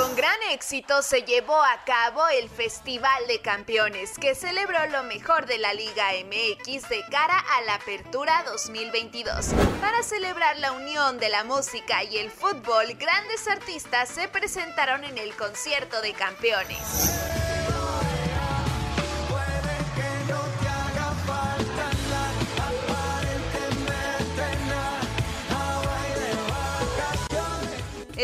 [0.00, 5.44] Con gran éxito se llevó a cabo el Festival de Campeones, que celebró lo mejor
[5.44, 9.48] de la Liga MX de cara a la Apertura 2022.
[9.82, 15.18] Para celebrar la unión de la música y el fútbol, grandes artistas se presentaron en
[15.18, 17.69] el concierto de campeones.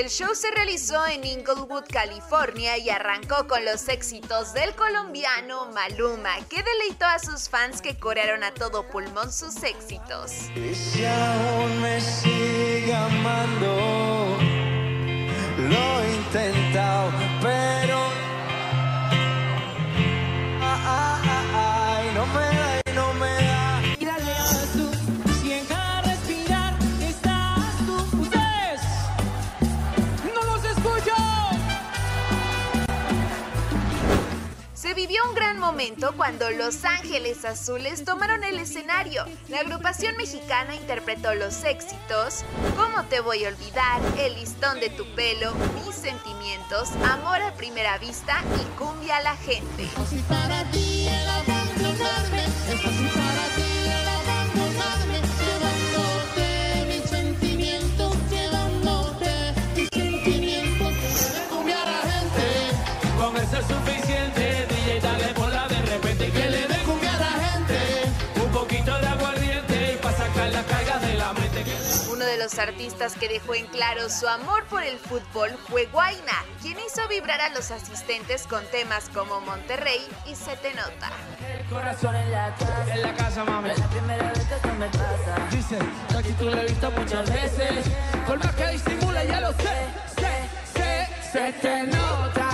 [0.06, 6.36] El show se realizó en Inglewood, California y arrancó con los éxitos del colombiano Maluma,
[6.48, 10.30] que deleitó a sus fans que corearon a todo pulmón sus éxitos.
[34.86, 39.24] Se vivió un gran momento cuando Los Ángeles Azules tomaron el escenario.
[39.48, 42.44] La agrupación mexicana interpretó los éxitos
[42.76, 44.00] ¿Cómo te voy a olvidar?
[44.16, 45.52] El listón de tu pelo,
[45.84, 49.88] Mis sentimientos, Amor a primera vista y Cumbia a la gente.
[50.28, 51.26] Para ti el
[72.46, 77.08] los artistas que dejó en claro su amor por el fútbol fue Guaina, quien hizo
[77.08, 81.10] vibrar a los asistentes con temas como Monterrey y Se te nota.
[81.68, 83.70] Corazón en la casa, en la casa mami.
[83.70, 85.48] Es la primera vez que esto me pasa.
[85.50, 85.78] Dice,
[86.16, 87.84] aquí tú lo he visto muchas veces.
[88.24, 89.76] Por más que disimula, ya lo sé.
[90.16, 92.45] Sé, sé, se te nota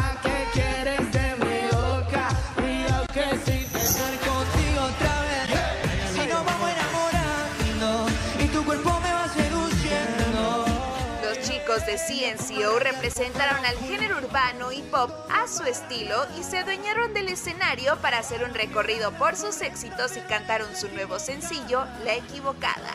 [12.06, 17.96] CNCO representaron al género urbano y pop a su estilo y se adueñaron del escenario
[17.98, 22.90] para hacer un recorrido por sus éxitos y cantaron su nuevo sencillo, La Equivocada.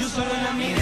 [0.00, 0.74] Yo solo la me me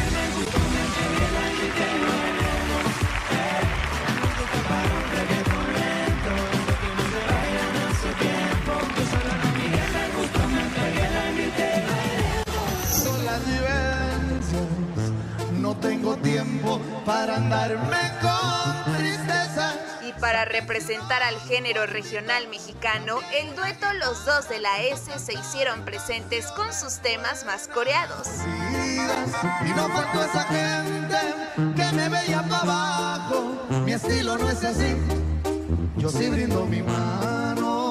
[15.82, 19.74] tengo tiempo para andarme con tristeza.
[20.08, 25.34] Y para representar al género regional mexicano, el dueto Los Dos de la S se
[25.34, 28.28] hicieron presentes con sus temas más coreados.
[29.66, 31.18] Y no faltó esa gente
[31.76, 33.66] que me veía para abajo.
[33.84, 34.96] Mi estilo no es así,
[35.96, 37.81] yo sí brindo mi mano.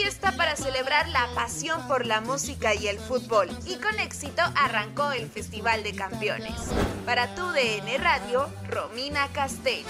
[0.00, 3.50] Fiesta para celebrar la pasión por la música y el fútbol.
[3.66, 6.54] Y con éxito arrancó el Festival de Campeones.
[7.04, 9.84] Para tu DN Radio, Romina Castell.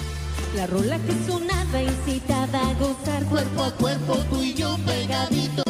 [0.56, 5.69] La rola que sonaba incitaba a gozar cuerpo a cuerpo, tú y yo pegaditos los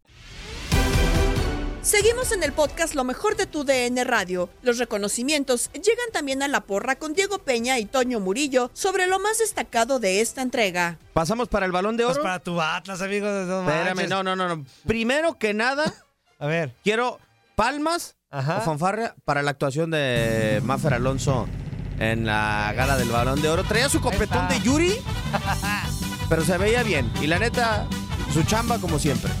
[1.81, 4.49] Seguimos en el podcast Lo mejor de tu DN Radio.
[4.61, 9.19] Los reconocimientos llegan también a la porra con Diego Peña y Toño Murillo sobre lo
[9.19, 10.99] más destacado de esta entrega.
[11.13, 12.13] Pasamos para el balón de oro.
[12.13, 13.47] Pues para tu Atlas, amigos.
[13.47, 14.65] No Espérame, no, no, no, no.
[14.85, 15.91] Primero que nada,
[16.39, 16.75] A ver.
[16.83, 17.19] quiero
[17.55, 18.59] palmas Ajá.
[18.59, 21.47] o fanfarria para la actuación de Maffer Alonso
[21.99, 23.63] en la gala del balón de oro.
[23.63, 24.93] Traía su copetón de Yuri,
[26.29, 27.11] pero se veía bien.
[27.21, 27.87] Y la neta,
[28.31, 29.31] su chamba como siempre.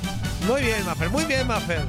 [0.47, 1.85] Muy bien, Mafer, muy bien, Mafer.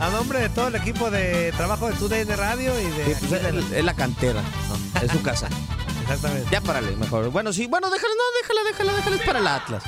[0.00, 3.14] A nombre de todo el equipo de trabajo de TUDN Radio y de...
[3.14, 5.00] Sí, pues es, es la cantera, ¿no?
[5.02, 5.48] es su casa.
[6.02, 6.48] Exactamente.
[6.52, 7.30] Ya párale, mejor.
[7.30, 9.82] Bueno, sí, bueno, déjala, no, déjala, déjala, déjala, es para el Atlas.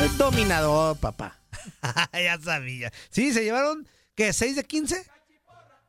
[0.00, 1.40] El dominador, papá.
[2.12, 2.92] ya sabía.
[3.10, 4.28] Sí, se llevaron, ¿qué?
[4.30, 5.04] ¿6 de 15?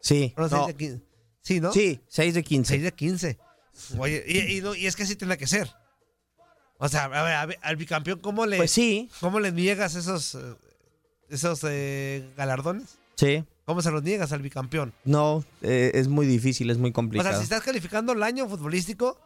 [0.01, 0.33] Sí.
[0.35, 0.67] No, 6 no.
[0.67, 1.03] de 15.
[1.41, 1.71] Sí, ¿no?
[1.71, 2.69] Sí, 6 de 15.
[2.73, 3.37] 6 de 15.
[3.99, 5.71] Oye, y, y no- y es que así tendrá que ser.
[6.79, 9.09] O sea, a ver, a ver, al bicampeón, ¿cómo le, Pues sí.
[9.19, 10.39] ¿cómo le niegas esos, eh,
[11.29, 12.99] esos eh, galardones?
[13.15, 13.43] Sí.
[13.65, 14.93] ¿Cómo se los niegas al bicampeón?
[15.03, 17.29] No, eh, es muy difícil, es muy O complicado.
[17.31, 19.19] sea, si estás calificando el año futbolístico,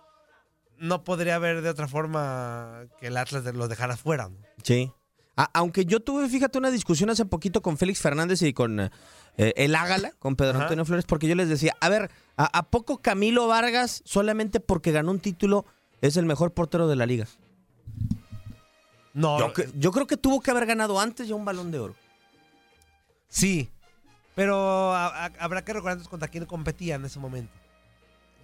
[0.78, 4.30] no podría haber de otra forma que el Atlas los dejara fuera.
[4.30, 4.38] ¿no?
[4.64, 4.92] Sí.
[5.36, 8.90] A- aunque yo tuve, fíjate, una discusión hace poquito con Félix Fernández y con eh,
[9.38, 10.64] el Ágala, con Pedro Ajá.
[10.64, 14.92] Antonio Flores, porque yo les decía, a ver, ¿a, a poco Camilo Vargas, solamente porque
[14.92, 15.66] ganó un título,
[16.02, 17.28] es el mejor portero de la liga?
[19.14, 21.80] No, Yo, cre- yo creo que tuvo que haber ganado antes ya un balón de
[21.80, 21.96] oro.
[23.28, 23.70] sí.
[24.34, 27.52] Pero a- a- habrá que recordar contra quién competía en ese momento.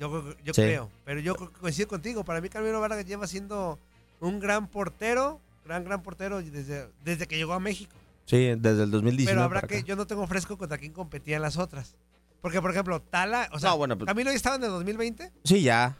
[0.01, 0.61] Yo, creo- yo Sí.
[0.61, 0.91] creo.
[1.05, 2.25] Pero yo co- coincido contigo.
[2.25, 3.79] Para mí, Camilo Vargas lleva siendo
[4.19, 5.39] un gran portero.
[5.63, 7.95] Gran, gran portero desde, desde que llegó a México.
[8.25, 9.77] Sí, desde el 2019 Pero habrá que.
[9.77, 9.85] acá.
[9.87, 11.95] Yo no tengo fresco contra quién competía en las otras.
[12.41, 13.49] Porque, por ejemplo, Tala.
[13.53, 15.31] O sea, No, bueno, pues- Camilo ya estaba en el 2020.
[15.45, 15.95] Sí, ya.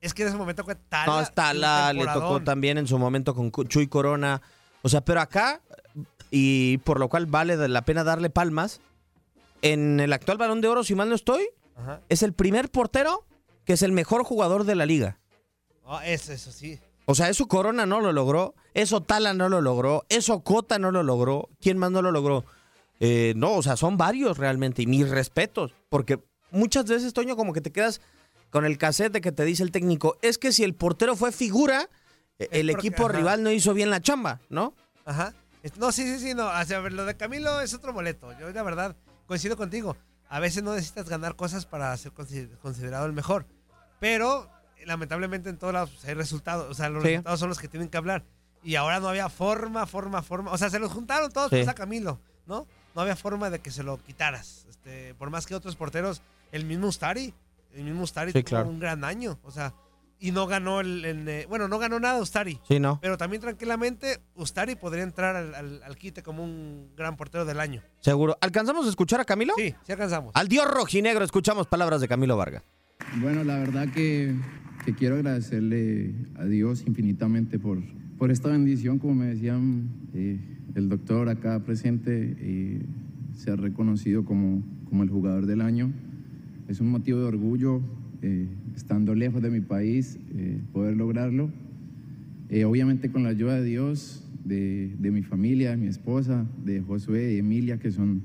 [0.00, 1.06] Es que en ese momento fue Tala.
[1.06, 4.42] No, está la, un le tocó también en su momento con Chuy Corona.
[4.82, 5.60] O sea, pero acá,
[6.30, 8.80] y por lo cual vale la pena darle palmas,
[9.62, 12.00] en el actual balón de oro, si mal no estoy, Ajá.
[12.08, 13.24] es el primer portero
[13.64, 15.18] que es el mejor jugador de la liga.
[15.84, 16.78] Ah, eso, eso sí.
[17.06, 20.90] O sea, eso Corona no lo logró, eso Tala no lo logró, eso Cota no
[20.90, 22.44] lo logró, ¿quién más no lo logró?
[22.98, 27.52] Eh, no, o sea, son varios realmente, y mis respetos, porque muchas veces, Toño, como
[27.52, 28.00] que te quedas
[28.56, 31.30] con el cassette de que te dice el técnico, es que si el portero fue
[31.30, 31.90] figura,
[32.38, 33.18] eh, el porque- equipo ajá.
[33.18, 34.72] rival no hizo bien la chamba, ¿no?
[35.04, 35.34] Ajá.
[35.78, 36.46] No, sí, sí, sí, no.
[36.48, 38.32] O sea, a ver, lo de Camilo es otro boleto.
[38.38, 39.94] Yo, la verdad, coincido contigo.
[40.30, 43.44] A veces no necesitas ganar cosas para ser consi- considerado el mejor.
[44.00, 44.50] Pero,
[44.86, 46.70] lamentablemente, en todos lados pues, hay resultados.
[46.70, 47.10] O sea, los Sí.
[47.10, 48.24] resultados son los que tienen que hablar.
[48.64, 50.50] Y ahora no había forma, forma, forma.
[50.50, 51.56] O sea, se los juntaron todos Sí.
[51.56, 52.66] pues, a Camilo, ¿no?
[52.94, 54.64] No había forma de que se lo quitaras.
[54.70, 57.34] Este, por más que otros porteros, el mismo Ustari,
[57.76, 58.68] el mismo Ustari Sí, tuvo claro.
[58.68, 59.38] un gran año.
[59.42, 59.74] O sea,
[60.18, 62.58] y no ganó el, el, eh, bueno, no ganó nada Ustari.
[62.66, 62.98] Sí, no.
[63.02, 67.60] Pero también tranquilamente Ustari podría entrar al, al- al quite como un gran portero del
[67.60, 67.82] año.
[68.00, 68.36] Seguro.
[68.40, 69.52] ¿Alcanzamos a escuchar a Camilo?
[69.58, 70.32] Sí, sí alcanzamos.
[70.34, 72.62] Al dios rojinegro, escuchamos palabras de Camilo Vargas.
[73.20, 74.34] Bueno, la verdad que,
[74.86, 77.78] que quiero agradecerle a Dios infinitamente por,
[78.18, 80.40] por esta bendición, como me decían eh,
[80.74, 82.82] el doctor acá presente, eh,
[83.36, 85.92] ser reconocido como, como el jugador del año.
[86.68, 87.80] Es un motivo de orgullo,
[88.22, 91.50] eh, estando lejos de mi país, eh, poder lograrlo.
[92.48, 96.80] Eh, obviamente con la ayuda de Dios, de, de mi familia, de mi esposa, de
[96.80, 98.22] Josué y Emilia, que son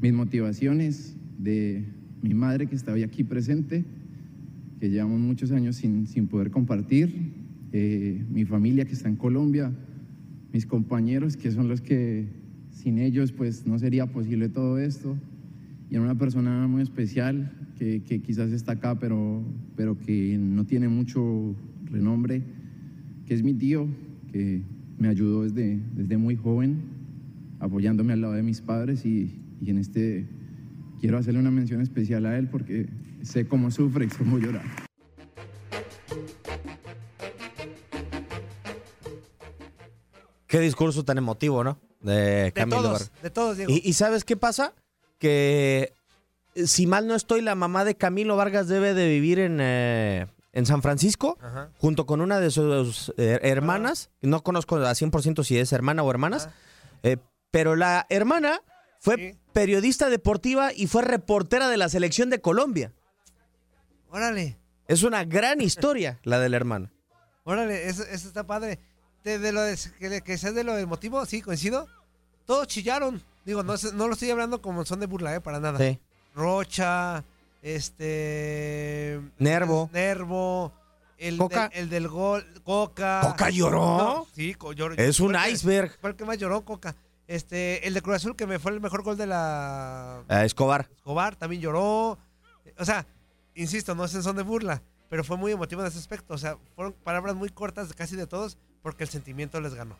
[0.00, 1.84] mis motivaciones, de
[2.22, 3.84] mi madre que está hoy aquí presente,
[4.80, 7.32] que llevamos muchos años sin, sin poder compartir,
[7.72, 9.72] eh, mi familia que está en Colombia,
[10.52, 12.26] mis compañeros que son los que
[12.70, 15.16] sin ellos pues no sería posible todo esto,
[15.94, 19.44] y una persona muy especial que, que quizás está acá pero,
[19.76, 22.42] pero que no tiene mucho renombre,
[23.24, 23.86] que es mi tío,
[24.32, 24.62] que
[24.98, 26.80] me ayudó desde, desde muy joven,
[27.60, 30.26] apoyándome al lado de mis padres y, y en este
[31.00, 32.88] quiero hacerle una mención especial a él porque
[33.22, 34.64] sé cómo sufre y cómo llora.
[40.48, 41.78] Qué discurso tan emotivo, ¿no?
[42.00, 42.12] De
[42.46, 43.72] De Camilo todos, de todos, Diego.
[43.72, 44.74] ¿Y, y sabes qué pasa?
[45.18, 45.94] Que
[46.54, 50.66] si mal no estoy, la mamá de Camilo Vargas debe de vivir en, eh, en
[50.66, 51.70] San Francisco, Ajá.
[51.78, 54.10] junto con una de sus eh, hermanas.
[54.20, 56.48] No conozco a 100% si es hermana o hermanas,
[57.02, 57.16] eh,
[57.50, 58.60] pero la hermana
[59.00, 62.92] fue periodista deportiva y fue reportera de la selección de Colombia.
[64.10, 66.92] Órale, Es una gran historia la de la hermana.
[67.44, 68.78] órale, eso, eso está padre.
[69.24, 71.88] De, de lo de, que, que sea de lo del motivo, sí, coincido.
[72.44, 73.22] Todos chillaron.
[73.44, 75.40] Digo, no, no lo estoy hablando como son de burla, ¿eh?
[75.40, 75.78] Para nada.
[75.78, 75.98] Sí.
[76.34, 77.24] Rocha,
[77.62, 79.20] este...
[79.38, 79.90] Nervo.
[79.92, 80.72] Nervo.
[81.18, 81.70] El, Coca.
[81.72, 83.20] el del gol, Coca.
[83.22, 83.80] ¿Coca lloró?
[83.80, 84.94] No, sí, lloró.
[84.96, 85.96] Es un iceberg.
[86.00, 86.94] Fue el que más lloró, Coca.
[87.26, 90.22] Este, el de Cruz Azul, que me fue el mejor gol de la...
[90.28, 90.88] Eh, Escobar.
[90.94, 92.18] Escobar también lloró.
[92.78, 93.06] O sea,
[93.54, 96.34] insisto, no es son de burla, pero fue muy emotivo en ese aspecto.
[96.34, 99.96] O sea, fueron palabras muy cortas de casi de todos porque el sentimiento les ganó.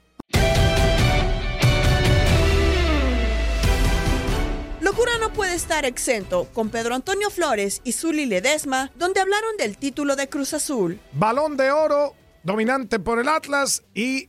[4.84, 9.78] Locura no puede estar exento con Pedro Antonio Flores y Zuli Ledesma, donde hablaron del
[9.78, 11.00] título de Cruz Azul.
[11.14, 12.12] Balón de oro,
[12.42, 14.28] dominante por el Atlas y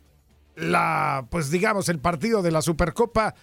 [0.55, 3.35] la, pues digamos, el partido de la Supercopa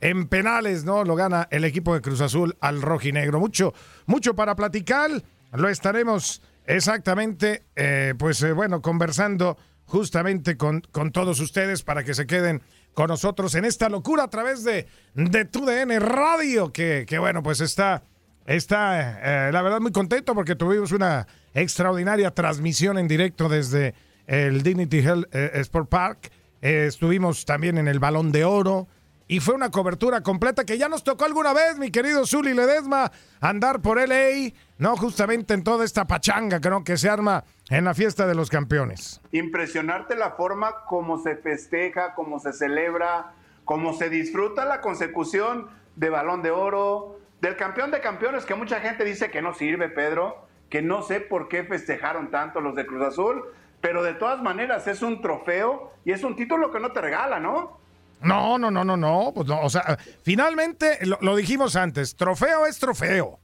[0.00, 1.04] en penales, ¿no?
[1.04, 3.38] Lo gana el equipo de Cruz Azul al rojinegro.
[3.38, 3.74] Mucho,
[4.06, 5.10] mucho para platicar.
[5.52, 12.14] Lo estaremos exactamente, eh, pues eh, bueno, conversando justamente con, con todos ustedes para que
[12.14, 12.62] se queden
[12.98, 17.60] con nosotros en esta locura a través de, de TUDN Radio, que, que bueno, pues
[17.60, 18.02] está,
[18.44, 23.94] está eh, la verdad muy contento porque tuvimos una extraordinaria transmisión en directo desde
[24.26, 26.32] el Dignity Health eh, Sport Park.
[26.60, 28.88] Eh, estuvimos también en el Balón de Oro.
[29.30, 33.12] Y fue una cobertura completa que ya nos tocó alguna vez, mi querido Zuli Ledesma,
[33.42, 34.96] andar por LA, ¿no?
[34.96, 39.20] Justamente en toda esta pachanga creo que se arma en la fiesta de los campeones.
[39.32, 43.34] Impresionarte la forma como se festeja, cómo se celebra,
[43.66, 48.80] cómo se disfruta la consecución de balón de oro, del campeón de campeones, que mucha
[48.80, 52.86] gente dice que no sirve, Pedro, que no sé por qué festejaron tanto los de
[52.86, 53.44] Cruz Azul,
[53.82, 57.40] pero de todas maneras es un trofeo y es un título que no te regala,
[57.40, 57.78] ¿no?
[58.22, 59.32] No, no, no, no, no.
[59.34, 63.40] Pues no, o sea, finalmente lo, lo dijimos antes, trofeo es trofeo.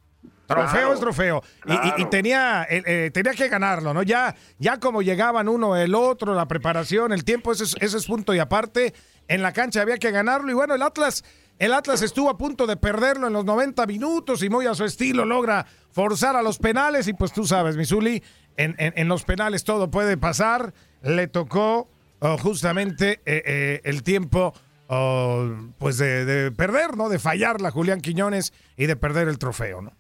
[0.47, 1.43] Trofeo Claro, es trofeo.
[1.67, 2.09] Y- Y, y claro.
[2.11, 4.03] tenía, eh, eh, tenía que ganarlo, ¿no?
[4.03, 8.07] Ya, ya como llegaban uno, el otro, la preparación, el tiempo, ese es, ese es
[8.07, 8.93] punto y aparte.
[9.27, 10.51] En la cancha había que ganarlo.
[10.51, 11.25] Y bueno, el Atlas,
[11.59, 14.85] el Atlas estuvo a punto de perderlo en los 90 minutos y muy a su
[14.85, 17.09] estilo logra forzar a los penales.
[17.09, 18.23] Y pues tú sabes, Misuli,
[18.59, 20.75] en, en- en los penales todo puede pasar.
[21.01, 21.89] Le tocó
[22.39, 24.55] justamente eh, eh, el tiempo
[24.89, 27.09] oh, pues de, de perder, ¿no?
[27.09, 29.93] De fallarla Julián Quiñones y de perder el trofeo, ¿no?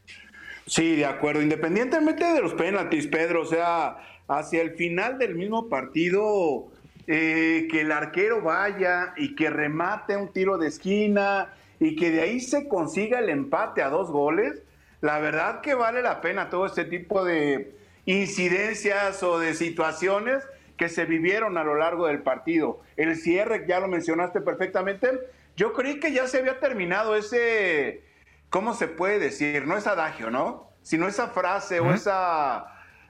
[0.66, 1.43] Sí, de acuerdo.
[1.43, 3.99] Independientemente de los penaltis, Pedro, o sea,
[4.29, 6.70] hacia el final del mismo partido,
[7.07, 12.22] eh, que el arquero vaya y que remate un tiro de esquina y que de
[12.22, 14.62] ahí se consiga el empate a dos goles,
[15.03, 20.45] la verdad que vale la pena todo este tipo de incidencias o de situaciones
[20.77, 22.81] que se vivieron a lo largo del partido.
[22.97, 25.09] El cierre, ya lo mencionaste perfectamente,
[25.57, 28.05] yo creí que ya se había terminado ese,
[28.51, 29.66] ¿cómo se puede decir?
[29.66, 30.70] No es adagio, ¿no?
[30.83, 32.66] Sino esa frase o esa,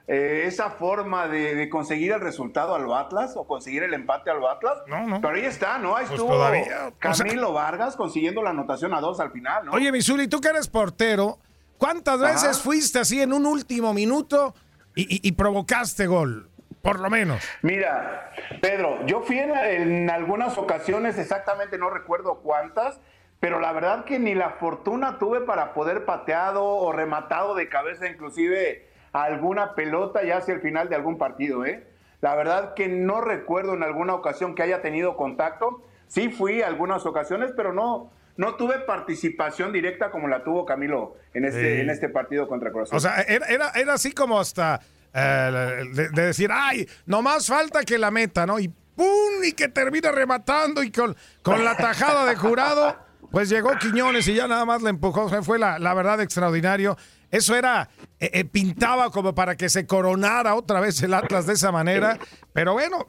[0.07, 4.45] eh, esa forma de, de conseguir el resultado al Atlas o conseguir el empate al
[4.45, 4.77] Atlas.
[4.87, 5.19] No, no.
[5.21, 5.95] Pero ahí está, ¿no?
[5.95, 9.65] Ahí Pues estuvo todavía, o sea- Camilo Vargas consiguiendo la anotación a dos al final,
[9.65, 9.71] ¿no?
[9.71, 11.39] Oye, Misuli, tú que eres portero,
[11.79, 12.31] ¿cuántas Ajá.
[12.33, 14.53] veces fuiste así en un último minuto
[14.95, 16.49] y, y- y provocaste gol?
[16.85, 17.43] Por lo menos.
[17.63, 18.31] Mira,
[18.61, 22.99] Pedro, yo fui en, en algunas ocasiones, exactamente no recuerdo cuántas,
[23.39, 28.07] pero la verdad que ni la fortuna tuve para poder pateado o rematado de cabeza
[28.07, 31.87] inclusive alguna pelota ya hacia el final de algún partido, ¿eh?
[32.21, 35.83] La verdad que no recuerdo en alguna ocasión que haya tenido contacto.
[36.07, 41.45] Sí fui algunas ocasiones, pero no, no tuve participación directa como la tuvo Camilo en
[41.45, 41.81] este, Sí.
[41.81, 42.93] en este partido contra Cruz.
[42.93, 44.79] O sea, era, era, era así como hasta
[45.15, 48.59] eh, de, de decir, ay, nomás falta que la meta, ¿no?
[48.59, 49.43] Y ¡pum!
[49.43, 52.97] Y que termina rematando y con, con la tajada de jurado,
[53.31, 55.29] pues llegó Quiñones y ya nada más le empujó.
[55.41, 56.97] Fue la, la verdad extraordinario.
[57.31, 57.89] Eso era,
[58.19, 62.19] eh, eh, pintaba como para que se coronara otra vez el Atlas de esa manera.
[62.53, 63.05] Pero bueno,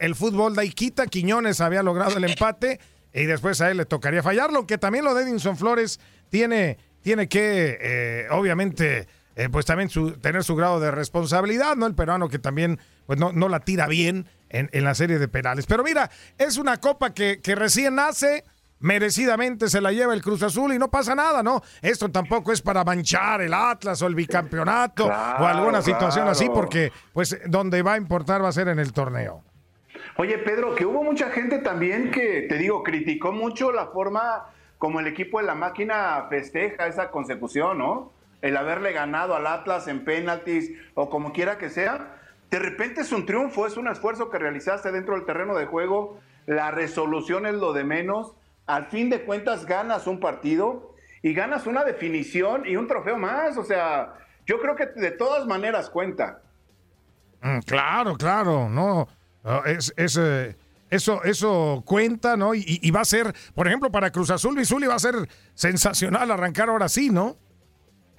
[0.00, 1.06] el fútbol da y quita.
[1.06, 2.80] Quiñones había logrado el empate
[3.12, 7.28] y después a él le tocaría fallarlo, aunque también lo de Edinson Flores tiene, tiene
[7.28, 11.86] que, obviamente, eh, pues también su- tener su grado de responsabilidad, ¿no?
[11.86, 15.28] El peruano que también, pues no, no la tira bien en, en la serie de
[15.28, 15.66] penales.
[15.66, 18.44] Pero mira, es una copa que, que recién nace,
[18.80, 21.62] merecidamente se la lleva el Cruz Azul y no pasa nada, ¿no?
[21.82, 26.90] Esto tampoco es para manchar el Atlas o el bicampeonato o alguna situación así, porque
[27.12, 29.42] pues donde va a importar va a ser en el torneo.
[30.16, 34.46] Oye, Pedro, que hubo mucha gente también que, te digo, criticó mucho la forma
[34.78, 38.12] como el equipo de la máquina festeja esa consecución, ¿no?
[38.42, 42.16] El haberle ganado al Atlas en penaltis o como quiera que sea.
[42.50, 46.18] De repente es un triunfo, es un esfuerzo que realizaste dentro del terreno de juego.
[46.46, 48.34] La resolución es lo de menos.
[48.66, 53.56] Al fin de cuentas ganas un partido y ganas una definición y un trofeo más.
[53.56, 54.14] O sea,
[54.46, 56.40] yo creo que de todas maneras cuenta.
[57.42, 59.06] Mm, Claro, claro, no.
[59.44, 60.56] no, es, es, eh,
[60.88, 62.54] eso, eso cuenta, ¿no?
[62.54, 65.14] Y, y va a ser, por ejemplo, para Cruz Azul, Bizuli va a ser
[65.54, 67.36] sensacional arrancar ahora sí, ¿no?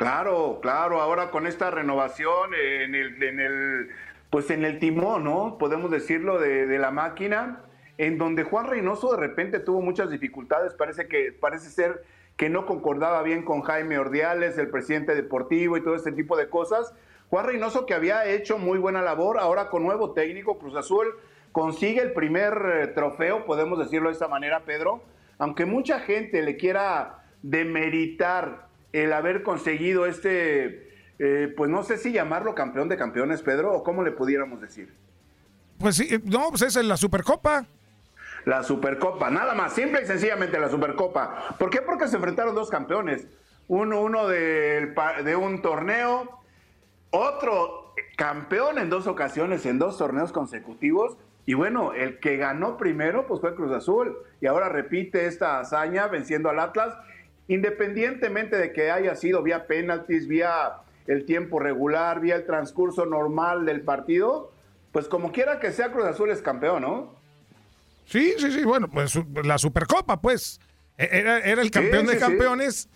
[0.01, 3.89] Claro, claro, ahora con esta renovación en el,
[4.31, 5.59] pues en el timón, ¿no?
[5.59, 7.61] Podemos decirlo, de, de la máquina,
[7.99, 12.03] en donde Juan Reynoso de repente tuvo muchas dificultades, parece que, parece ser
[12.35, 16.49] que no concordaba bien con Jaime Ordiales, el presidente deportivo y todo este tipo de
[16.49, 16.95] cosas.
[17.29, 21.13] Juan Reynoso que había hecho muy buena labor, ahora con nuevo técnico, Cruz Azul
[21.51, 25.03] consigue el primer eh, trofeo, podemos decirlo de esta manera, Pedro,
[25.37, 32.11] aunque mucha gente le quiera demeritar el haber conseguido este, eh, pues no sé si
[32.11, 34.93] llamarlo campeón de campeones, Pedro, o cómo le pudiéramos decir.
[35.77, 37.65] Pues sí, no, pues es en la Supercopa.
[38.45, 41.55] La Supercopa, nada más, simple y sencillamente la Supercopa.
[41.59, 41.81] ¿Por qué?
[41.81, 43.27] Porque se enfrentaron dos campeones.
[43.67, 44.23] Uno, uno
[44.95, 46.39] pa- de un torneo,
[47.11, 51.17] otro campeón en dos ocasiones, en dos torneos consecutivos.
[51.45, 54.15] Y bueno, el que ganó primero pues fue Cruz Azul.
[54.41, 56.95] Y ahora repite esta hazaña venciendo al Atlas,
[57.47, 60.73] independientemente de que haya sido vía penaltis, vía
[61.07, 64.51] el tiempo regular, vía el transcurso normal del partido.
[64.91, 67.15] Pues como quiera que sea, Cruz Azul es campeón, ¿no?
[68.05, 70.59] Sí, sí, sí, bueno, pues la Supercopa, pues.
[70.97, 72.19] E- Era, era el campeón Sí, de sí.
[72.19, 72.89] campeones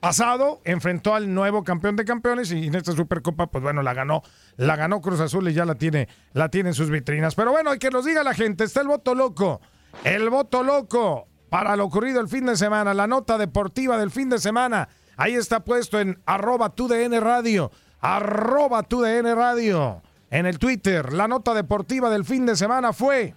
[0.00, 4.22] pasado, enfrentó al nuevo campeón de campeones y en esta Supercopa, pues bueno, la ganó,
[4.56, 7.34] la ganó Cruz Azul y ya la tiene, la tiene en sus vitrinas.
[7.34, 9.60] Pero bueno, hay que nos diga la gente, está el voto loco,
[10.04, 14.30] el voto loco para lo ocurrido el fin de semana, la nota deportiva del fin
[14.30, 14.88] de semana.
[15.16, 17.70] Ahí está puesto en arroba tu DN Radio,
[18.00, 20.00] arroba tu DN Radio.
[20.30, 23.34] En el Twitter, la nota deportiva del fin de semana fue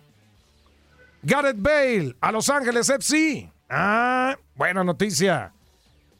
[1.24, 3.52] Gareth Bale a Los Ángeles FC.
[3.70, 5.52] Ah, buena noticia.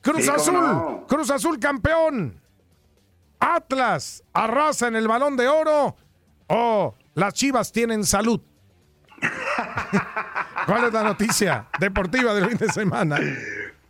[0.02, 1.06] Cruz Sí, Azul, no.
[1.08, 2.42] Cruz Azul campeón.
[3.40, 5.96] Atlas arrasa en el balón de oro.
[6.48, 8.42] O las chivas tienen salud.
[10.66, 13.20] ¿Cuál es la noticia deportiva del fin de semana?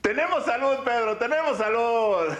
[0.01, 2.33] Tenemos salud, Pedro, tenemos salud.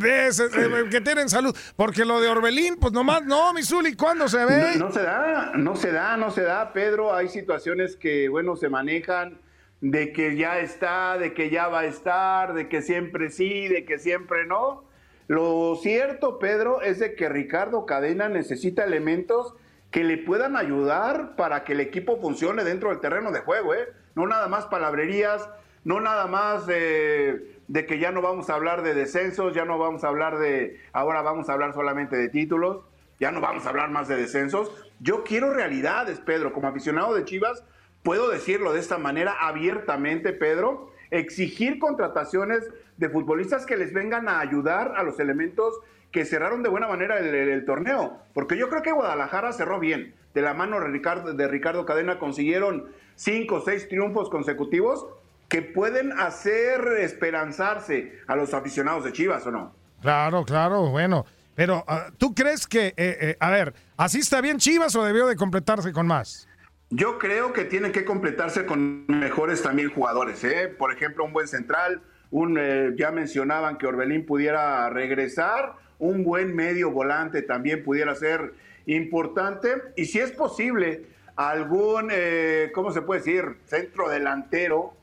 [0.00, 1.56] De ese- de- que tienen salud.
[1.74, 4.74] Porque lo de Orbelín, pues nomás, no, Misuli, ¿cuándo se ve?
[4.76, 7.14] No, no se da, no se da, no se da, Pedro.
[7.14, 9.38] Hay situaciones que, bueno, se manejan
[9.80, 13.86] de que ya está, de que ya va a estar, de que siempre sí, de
[13.86, 14.84] que siempre no.
[15.26, 19.54] Lo cierto, Pedro, es de que Ricardo Cadena necesita elementos
[19.90, 23.88] que le puedan ayudar para que el equipo funcione dentro del terreno de juego, ¿eh?
[24.14, 25.48] No nada más palabrerías,
[25.84, 29.78] no nada más eh, de que ya no vamos a hablar de descensos, ya no
[29.78, 32.84] vamos a hablar de, ahora vamos a hablar solamente de títulos,
[33.18, 34.70] ya no vamos a hablar más de descensos.
[35.00, 37.64] Yo quiero realidades, Pedro, como aficionado de Chivas,
[38.02, 44.40] puedo decirlo de esta manera abiertamente, Pedro, exigir contrataciones de futbolistas que les vengan a
[44.40, 45.80] ayudar a los elementos
[46.12, 48.18] que cerraron de buena manera el, el- el torneo.
[48.34, 50.14] Porque yo creo que Guadalajara cerró bien.
[50.34, 52.86] De la mano de Ricardo, de Ricardo Cadena consiguieron
[53.16, 55.06] cinco o seis triunfos consecutivos
[55.48, 59.74] que pueden hacer esperanzarse a los aficionados de Chivas, ¿o no?
[60.02, 61.24] Claro, claro, bueno.
[61.54, 65.26] Pero, ah, ¿tú crees que, eh, eh, a ver, así está bien Chivas o debió
[65.26, 66.46] de completarse con más?
[66.90, 70.68] Yo creo que tienen que completarse con mejores también jugadores, ¿eh?
[70.68, 72.00] Por ejemplo, un buen central,
[72.30, 78.54] un eh, ya mencionaban que Orbelín pudiera regresar, un buen medio volante también pudiera ser
[78.86, 81.04] importante y si es posible
[81.36, 83.58] algún, eh, ¿cómo se puede decir?
[83.66, 84.94] Centro delantero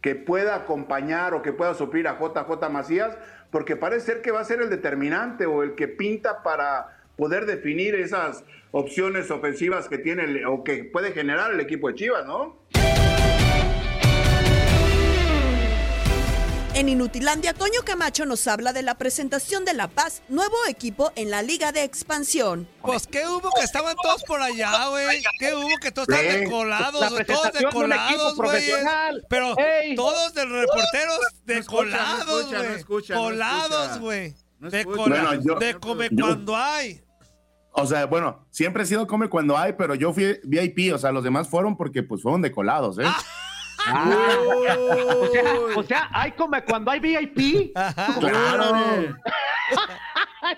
[0.00, 3.16] que pueda acompañar o que pueda suplir a JJ Macías,
[3.50, 7.46] porque parece ser que va a ser el determinante o el que pinta para poder
[7.46, 12.56] definir esas opciones ofensivas que tiene o que puede generar el equipo de Chivas, ¿no?
[16.74, 21.30] En Inutilandia, Toño Camacho nos habla de la presentación de La Paz, nuevo equipo en
[21.30, 22.66] la Liga de Expansión.
[22.82, 25.22] Pues qué hubo que estaban todos por allá, güey.
[25.38, 28.62] Qué hubo que todos estaban decolados, La güey, todos decolados, güey.
[29.28, 29.94] Pero Ey.
[29.94, 33.30] todos de reporteros decolados, escucha, no güey.
[33.30, 33.98] Colados, escucha.
[34.00, 34.34] güey.
[34.58, 37.02] No De, Bueno, yo- de come yo- cuando hay.
[37.76, 41.12] O sea, bueno, siempre he sido come cuando hay, pero yo fui VIP, o sea,
[41.12, 43.02] los demás fueron porque pues fueron decolados, ¿eh?
[43.04, 43.16] Ah,
[45.18, 47.72] o, sea, o sea, hay como cuando hay VIP.
[48.20, 49.14] Claro.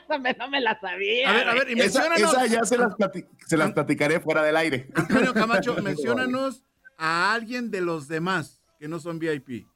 [0.04, 1.30] Esa me- no me la sabía.
[1.30, 4.42] A ver, a ver, y Esa, esa ya se las, plati- se las platicaré fuera
[4.42, 4.88] del aire.
[4.94, 6.64] Antonio Camacho, menciónanos
[6.98, 9.68] a alguien de los demás que no son VIP.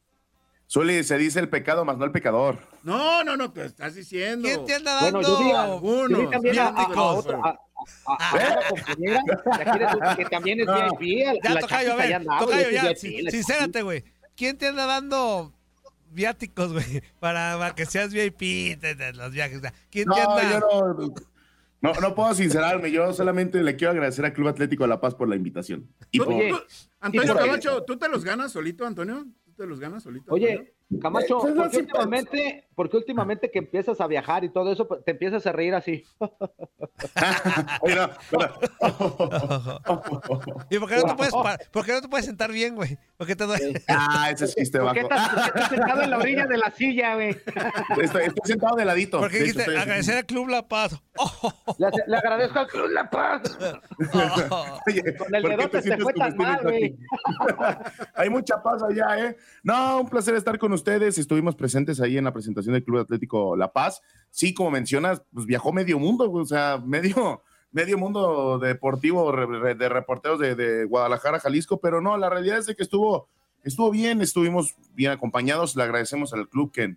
[0.69, 2.59] Zuli, se dice el pecado más no el pecador.
[2.83, 4.49] No, no, no, te estás diciendo.
[4.49, 6.31] ¿Quién te anda Bueno, yo vi, a- yo vi Algunos.
[6.31, 7.17] también a, a- a Viáticos.
[7.27, 7.59] otra,
[8.07, 9.33] a- a- a otra compañera de
[9.65, 10.67] aquí de- que también es
[10.99, 11.27] VIP.
[11.27, 14.05] a- Ya, la Tocayo, a ver, Tocayo, ya, sincérate, güey.
[14.37, 15.53] ¿Quién te anda dando
[16.11, 17.03] viáticos, güey?
[17.21, 19.61] Para, para que seas VIP de, de los viajes.
[19.91, 20.51] ¿Quién No, te anda?
[20.51, 21.15] yo no,
[21.83, 22.91] no, no puedo sincerarme.
[22.91, 25.89] Yo solamente le quiero agradecer al Club Atlético de La Paz por la invitación.
[26.11, 26.61] Y Tú- por- tú-
[27.01, 29.27] Antonio Camacho, ¿tú te los ganas solito, Antonio?
[29.45, 30.33] ¿Tú te los ganas solito?
[30.33, 34.49] Oye, Camacho, Eh, pues, ¿por qué sí, últimamente, porque últimamente que empiezas a viajar y
[34.49, 36.05] todo eso, te empiezas a reír así?
[37.83, 38.55] Oye, no, pero-
[40.69, 41.35] ¿Y por qué no te puedes,
[41.71, 42.99] por qué no te puedes sentar bien, güey?
[43.17, 43.81] ¿Por qué te duele?
[43.89, 46.71] Ah, ese chiste ¿Por qué estás, por qué estás sentado en la orilla de la
[46.73, 47.31] silla, güey?
[48.03, 49.19] Estoy, estoy sentado de ladito.
[49.21, 51.01] ¿Por qué De dijiste agradecer al Club La Paz?
[51.79, 53.43] Le, le agradezco al Club La Paz.
[54.89, 56.97] Oye, Con el ¿por qué dedote te se sientes fue tan mal, güey.
[58.15, 59.37] Hay mucha paz allá, ¿eh?
[59.63, 60.80] No, un placer estar con ustedes.
[60.85, 64.01] Estuvimos presentes ahí en la presentación del Club Atlético La Paz.
[64.31, 70.39] Sí, como mencionas, pues viajó medio mundo, o sea, medio, medio mundo deportivo de reporteros
[70.39, 73.29] de, de Guadalajara, Jalisco, pero no, la realidad es de que estuvo,
[73.65, 75.77] estuvo bien, estuvimos bien acompañados.
[75.77, 76.97] Le agradecemos al club que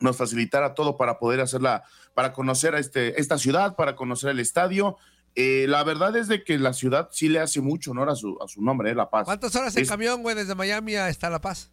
[0.00, 1.84] nos facilitara todo para poder hacerla,
[2.14, 4.96] para conocer a este, esta ciudad, para conocer el estadio.
[5.34, 8.36] Eh, la verdad es de que la ciudad sí le hace mucho honor a su,
[8.42, 9.24] a su nombre, eh, La Paz.
[9.24, 11.70] ¿Cuántas horas en Es- camión, güey, desde Miami hasta La Paz?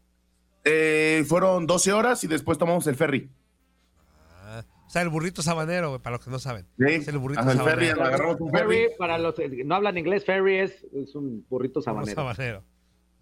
[0.64, 3.30] Eh, fueron 12 horas y después tomamos el ferry.
[4.88, 6.66] O sea, el burrito sabanero, para los que no saben.
[6.80, 7.66] Sí, Es el burrito el sabanero.
[7.66, 8.90] ferry, agarramos un Ferry, ferry.
[8.98, 12.16] para los que no hablan inglés, ferry es, es un burrito sabanero.
[12.16, 12.64] Sabanero.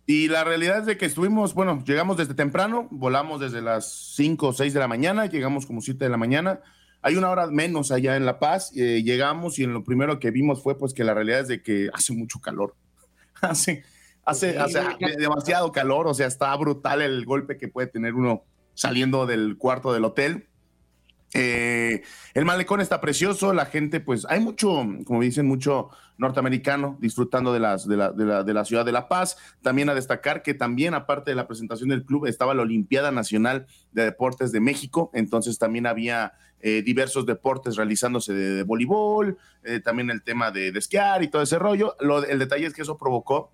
[0.05, 4.47] Y la realidad es de que estuvimos, bueno, llegamos desde temprano, volamos desde las 5
[4.47, 6.61] o 6 de la mañana, llegamos como 7 de la mañana.
[7.01, 10.31] Hay una hora menos allá en La Paz, eh, llegamos y en lo primero que
[10.31, 12.75] vimos fue pues que la realidad es de que hace mucho calor.
[13.41, 13.83] hace,
[14.28, 14.82] hace, Sí, hace
[15.17, 19.93] demasiado calor, o sea, está brutal el golpe que puede tener uno saliendo del cuarto
[19.93, 20.47] del hotel.
[21.34, 22.03] Eh,
[22.34, 27.59] el malecón está precioso, la gente, pues hay mucho, como dicen, mucho norteamericano disfrutando de,
[27.59, 29.38] las, de, la, de, la, de la ciudad de La Paz.
[29.61, 33.67] También a destacar que también, aparte de la presentación del club, estaba la Olimpiada Nacional
[33.91, 40.09] de Deportes de México, entonces también había eh, diversos deportes realizándose de, voleibol, eh, también
[40.09, 41.95] el tema de, de esquiar y todo ese rollo.
[41.99, 43.51] Lo, el detalle es que eso provocó,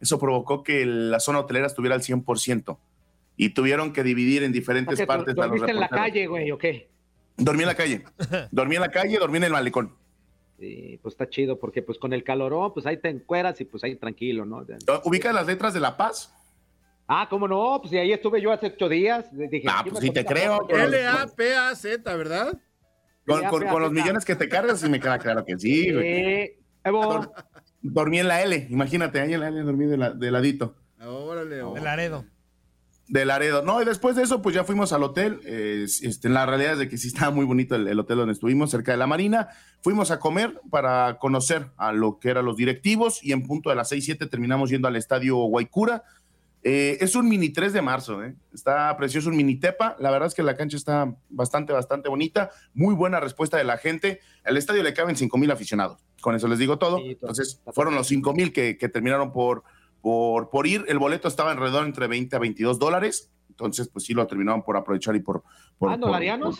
[0.00, 2.78] eso provocó que la zona hotelera estuviera al 100%
[3.36, 6.26] y tuvieron que dividir en O diferentes sea, partes a los ¿Dormiste en la calle,
[6.26, 6.88] güey, o qué?
[7.36, 8.04] Dormí en la calle.
[8.50, 9.94] Dormí en la calle, dormí en el malecón.
[10.58, 13.84] Sí, pues está chido, porque pues con el calorón, pues ahí te encueras y pues
[13.84, 14.66] ahí tranquilo, ¿no?
[15.04, 16.34] ¿Ubicas las letras de La Paz?
[17.06, 17.78] Ah, ¿cómo no?
[17.80, 19.26] Pues ahí estuve yo hace ocho días.
[19.32, 20.66] Dije, Ah, pues sí te creo.
[20.68, 22.58] L-A-P-A-Z, ¿verdad?
[23.24, 26.06] Con, con- con los millones que te cargas, sí me queda claro que sí, güey.
[26.06, 27.32] Eh, Evo.
[27.80, 30.74] Dormí en la L, imagínate, ahí en la L dormí de, la- de ladito.
[31.00, 32.24] Órale, El Laredo.
[33.06, 33.62] De Laredo.
[33.62, 35.40] No, y después de eso, pues ya fuimos al hotel.
[35.46, 38.32] eh, este, la realidad es de que sí estaba muy bonito el, el hotel donde
[38.34, 39.48] estuvimos, cerca de la Marina.
[39.80, 43.76] Fuimos a comer para conocer a lo que eran los directivos y en punto de
[43.76, 46.02] las 6, 7 terminamos yendo al estadio Guaycura.
[46.64, 48.34] Eh, es un mini 3 de marzo, ¿eh?
[48.52, 49.96] está precioso, un mini tepa.
[50.00, 52.50] La verdad es que la cancha está bastante, bastante bonita.
[52.74, 54.20] Muy buena respuesta de la gente.
[54.44, 56.04] Al estadio le caben 5 mil aficionados.
[56.20, 56.98] Con eso les digo todo.
[56.98, 59.62] Entonces, fueron los 5 mil que, que terminaron por,
[60.02, 60.84] por, por ir.
[60.88, 63.30] El boleto estaba alrededor entre 20 a 22 dólares.
[63.50, 65.42] Entonces, pues sí lo terminaron por aprovechar y por.
[65.78, 66.58] por Ah, por- ¿dolarianos?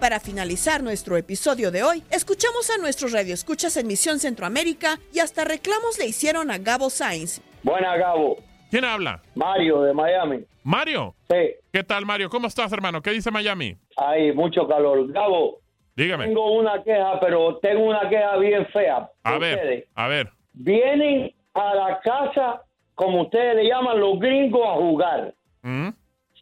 [0.00, 5.44] Para finalizar nuestro episodio de hoy, escuchamos a nuestros radioescuchas en Misión Centroamérica y hasta
[5.44, 7.40] reclamos le hicieron a Gabo Sainz.
[7.62, 8.36] Buena, Gabo.
[8.70, 9.22] ¿Quién habla?
[9.34, 10.44] Mario de Miami.
[10.62, 11.14] Mario.
[11.30, 11.36] Sí.
[11.72, 12.28] ¿Qué tal, Mario?
[12.28, 13.00] ¿Cómo estás, hermano?
[13.00, 13.76] ¿Qué dice Miami?
[13.96, 15.10] Hay mucho calor.
[15.12, 15.58] Gabo,
[15.94, 16.26] Dígame.
[16.26, 19.10] tengo una queja, pero tengo una queja bien fea.
[19.24, 20.28] A ver, Ustedes a ver.
[20.52, 22.62] vienen a la casa,
[22.94, 25.34] como ustedes le llaman, los gringos a jugar.
[25.62, 25.88] ¿Mm?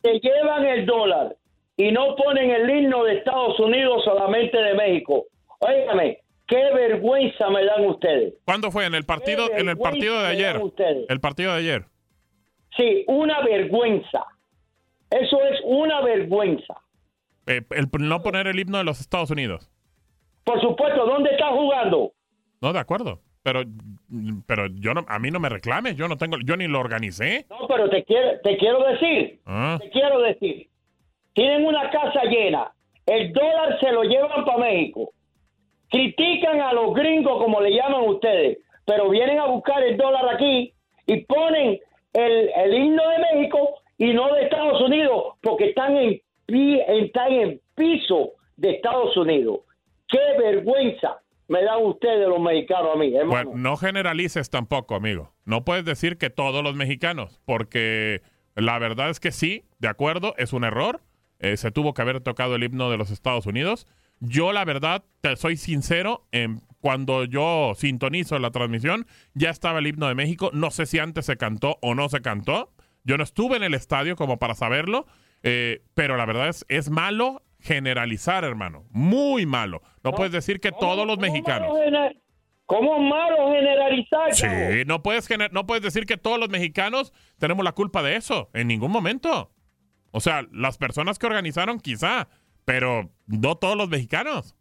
[0.03, 1.37] Se llevan el dólar
[1.77, 5.25] y no ponen el himno de Estados Unidos, solamente de México.
[5.61, 8.35] Óigame, qué vergüenza me dan ustedes.
[8.45, 8.85] ¿Cuándo fue?
[8.87, 10.61] ¿En el partido, en el partido de ayer?
[11.09, 11.85] El partido de ayer.
[12.77, 14.25] Sí, una vergüenza.
[15.11, 16.75] Eso es una vergüenza.
[17.47, 19.71] Eh, el no poner el himno de los Estados Unidos.
[20.45, 22.13] Por supuesto, ¿dónde está jugando?
[22.61, 23.21] No, de acuerdo.
[23.43, 23.61] Pero,
[24.47, 25.97] pero yo no, a mí no me reclames.
[25.97, 27.47] Yo no tengo, yo ni lo organicé.
[27.51, 29.79] No, pero te quiero, te quiero decir, Ah.
[29.81, 30.69] te quiero decir
[31.35, 32.73] tienen una casa llena,
[33.07, 35.11] el dólar se lo llevan para México,
[35.91, 40.73] critican a los gringos como le llaman ustedes, pero vienen a buscar el dólar aquí
[41.07, 41.81] y ponen
[42.13, 47.33] el, el himno de México y no de Estados Unidos porque están en, pi- están
[47.33, 49.61] en piso de Estados Unidos.
[50.09, 51.19] ¡Qué vergüenza
[51.49, 53.13] me dan ustedes los mexicanos a mí!
[53.27, 55.33] Bueno, no generalices tampoco, amigo.
[55.45, 58.23] No puedes decir que todos los mexicanos, porque
[58.55, 61.01] la verdad es que sí, de acuerdo, es un error.
[61.41, 63.87] Eh, se tuvo que haber tocado el himno de los Estados Unidos.
[64.21, 65.05] Yo, la verdad,
[65.37, 66.25] soy sincero,
[66.81, 70.51] cuando yo sintonizo la transmisión, ya estaba el himno de México.
[70.55, 72.71] No sé si antes se cantó o no se cantó.
[73.03, 75.07] Yo no estuve en el estadio como para saberlo,
[75.45, 78.85] eh, pero la verdad es, es malo generalizar, hermano.
[78.91, 79.81] Muy malo.
[80.03, 81.77] No puedes decir que todos los mexicanos.
[82.67, 84.35] ¿Cómo malo generalizar?
[84.35, 84.47] Sí,
[84.87, 88.49] no puedes, gener- no puedes decir que todos los mexicanos tenemos la culpa de eso,
[88.55, 89.53] en ningún momento.
[90.13, 92.29] O sea, las personas que organizaron quizá,
[92.65, 94.57] pero no todos los mexicanos.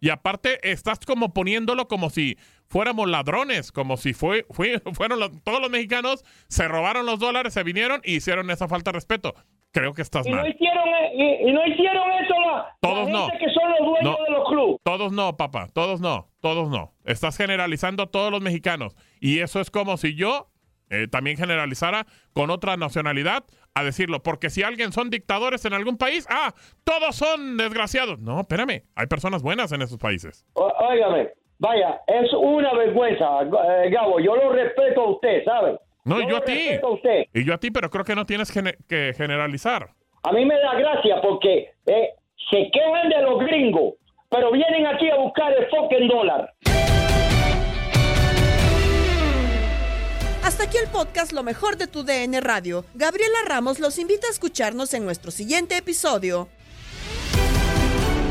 [0.00, 2.36] Y aparte, estás como poniéndolo como si
[2.68, 7.54] fuéramos ladrones, como si fue, fue- fueron los- todos los mexicanos, se robaron los dólares,
[7.54, 9.34] se vinieron y hicieron esa falta de respeto.
[9.74, 10.48] Creo que estás Y no mal.
[10.48, 13.26] hicieron, e- y, y no hicieron eso la, Todos la no.
[13.28, 14.24] gente que son los dueños No.
[14.24, 14.76] de los clubes.
[14.84, 16.92] Todos no, papá, todos no, todos no.
[17.04, 18.94] Estás generalizando a todos los mexicanos.
[19.20, 20.46] Y eso es como si yo
[20.90, 23.42] eh, también generalizara con otra nacionalidad
[23.74, 24.22] a decirlo.
[24.22, 26.54] Porque si alguien son dictadores en algún país, ah,
[26.84, 28.20] todos son desgraciados.
[28.20, 30.46] No, espérame, hay personas buenas en esos países.
[30.54, 34.20] O- Óigame, vaya, es una vergüenza, eh, Gabo.
[34.20, 35.78] Yo lo respeto a usted, ¿sabe?
[36.04, 36.52] No, y yo lo a ti.
[36.54, 37.24] respeto a usted.
[37.32, 39.88] Y yo a ti, pero creo que no tienes gene- que generalizar.
[40.22, 42.10] A mí me da gracia porque eh,
[42.50, 43.94] se quejan de los gringos,
[44.28, 46.52] pero vienen aquí a buscar el fucking dólar.
[50.42, 52.84] Hasta aquí el podcast Lo mejor de tu DN Radio.
[52.94, 56.48] Gabriela Ramos los invita a escucharnos en nuestro siguiente episodio.